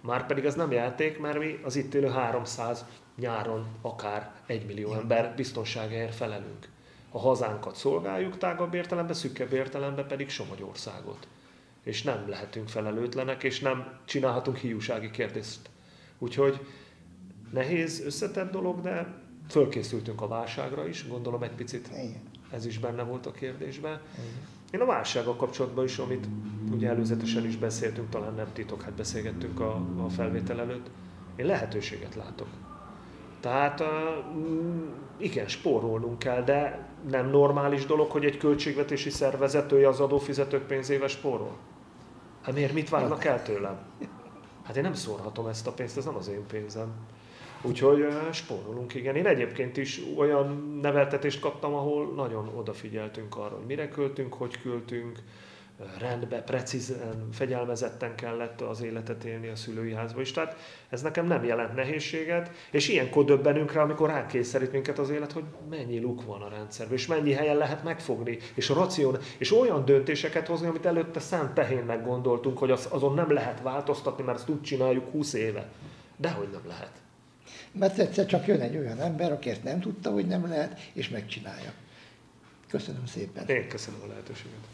[0.00, 2.84] Márpedig ez nem játék, mert mi az itt élő 300
[3.16, 6.68] nyáron akár 1 millió ember biztonságáért felelünk.
[7.10, 11.26] A hazánkat szolgáljuk tágabb értelemben, szűkebb értelemben pedig Somogyországot
[11.84, 15.60] és nem lehetünk felelőtlenek, és nem csinálhatunk hiúsági kérdést.
[16.18, 16.60] Úgyhogy
[17.52, 19.14] nehéz, összetett dolog, de
[19.48, 21.90] fölkészültünk a válságra is, gondolom egy picit
[22.50, 24.00] ez is benne volt a kérdésben.
[24.70, 26.26] Én a válsággal kapcsolatban is, amit
[26.70, 30.90] ugye előzetesen is beszéltünk, talán nem titok, hát beszélgettünk a, a felvétel előtt,
[31.36, 32.48] én lehetőséget látok.
[33.44, 33.82] Tehát
[35.16, 41.56] igen, spórolnunk kell, de nem normális dolog, hogy egy költségvetési szervezetője az adófizetők pénzével spórol.
[42.42, 43.78] Hát miért mit várnak el tőlem?
[44.62, 46.92] Hát én nem szórhatom ezt a pénzt, ez nem az én pénzem.
[47.62, 49.16] Úgyhogy spórolunk, igen.
[49.16, 55.18] Én egyébként is olyan neveltetést kaptam, ahol nagyon odafigyeltünk arra, hogy mire költünk, hogy költünk,
[55.98, 60.32] rendbe, precízen, fegyelmezetten kellett az életet élni a szülői házba is.
[60.32, 60.56] Tehát
[60.88, 65.44] ez nekem nem jelent nehézséget, és ilyenkor döbbenünk rá, amikor rákényszerít minket az élet, hogy
[65.70, 69.84] mennyi luk van a rendszerben, és mennyi helyen lehet megfogni, és a ración, és olyan
[69.84, 74.48] döntéseket hozni, amit előtte szent tehénnek gondoltunk, hogy az, azon nem lehet változtatni, mert ezt
[74.48, 75.68] úgy csináljuk 20 éve.
[76.16, 76.92] Dehogy nem lehet.
[77.72, 81.08] Mert egyszer csak jön egy olyan ember, aki ezt nem tudta, hogy nem lehet, és
[81.08, 81.72] megcsinálja.
[82.68, 83.46] Köszönöm szépen.
[83.46, 84.73] Én köszönöm a lehetőséget.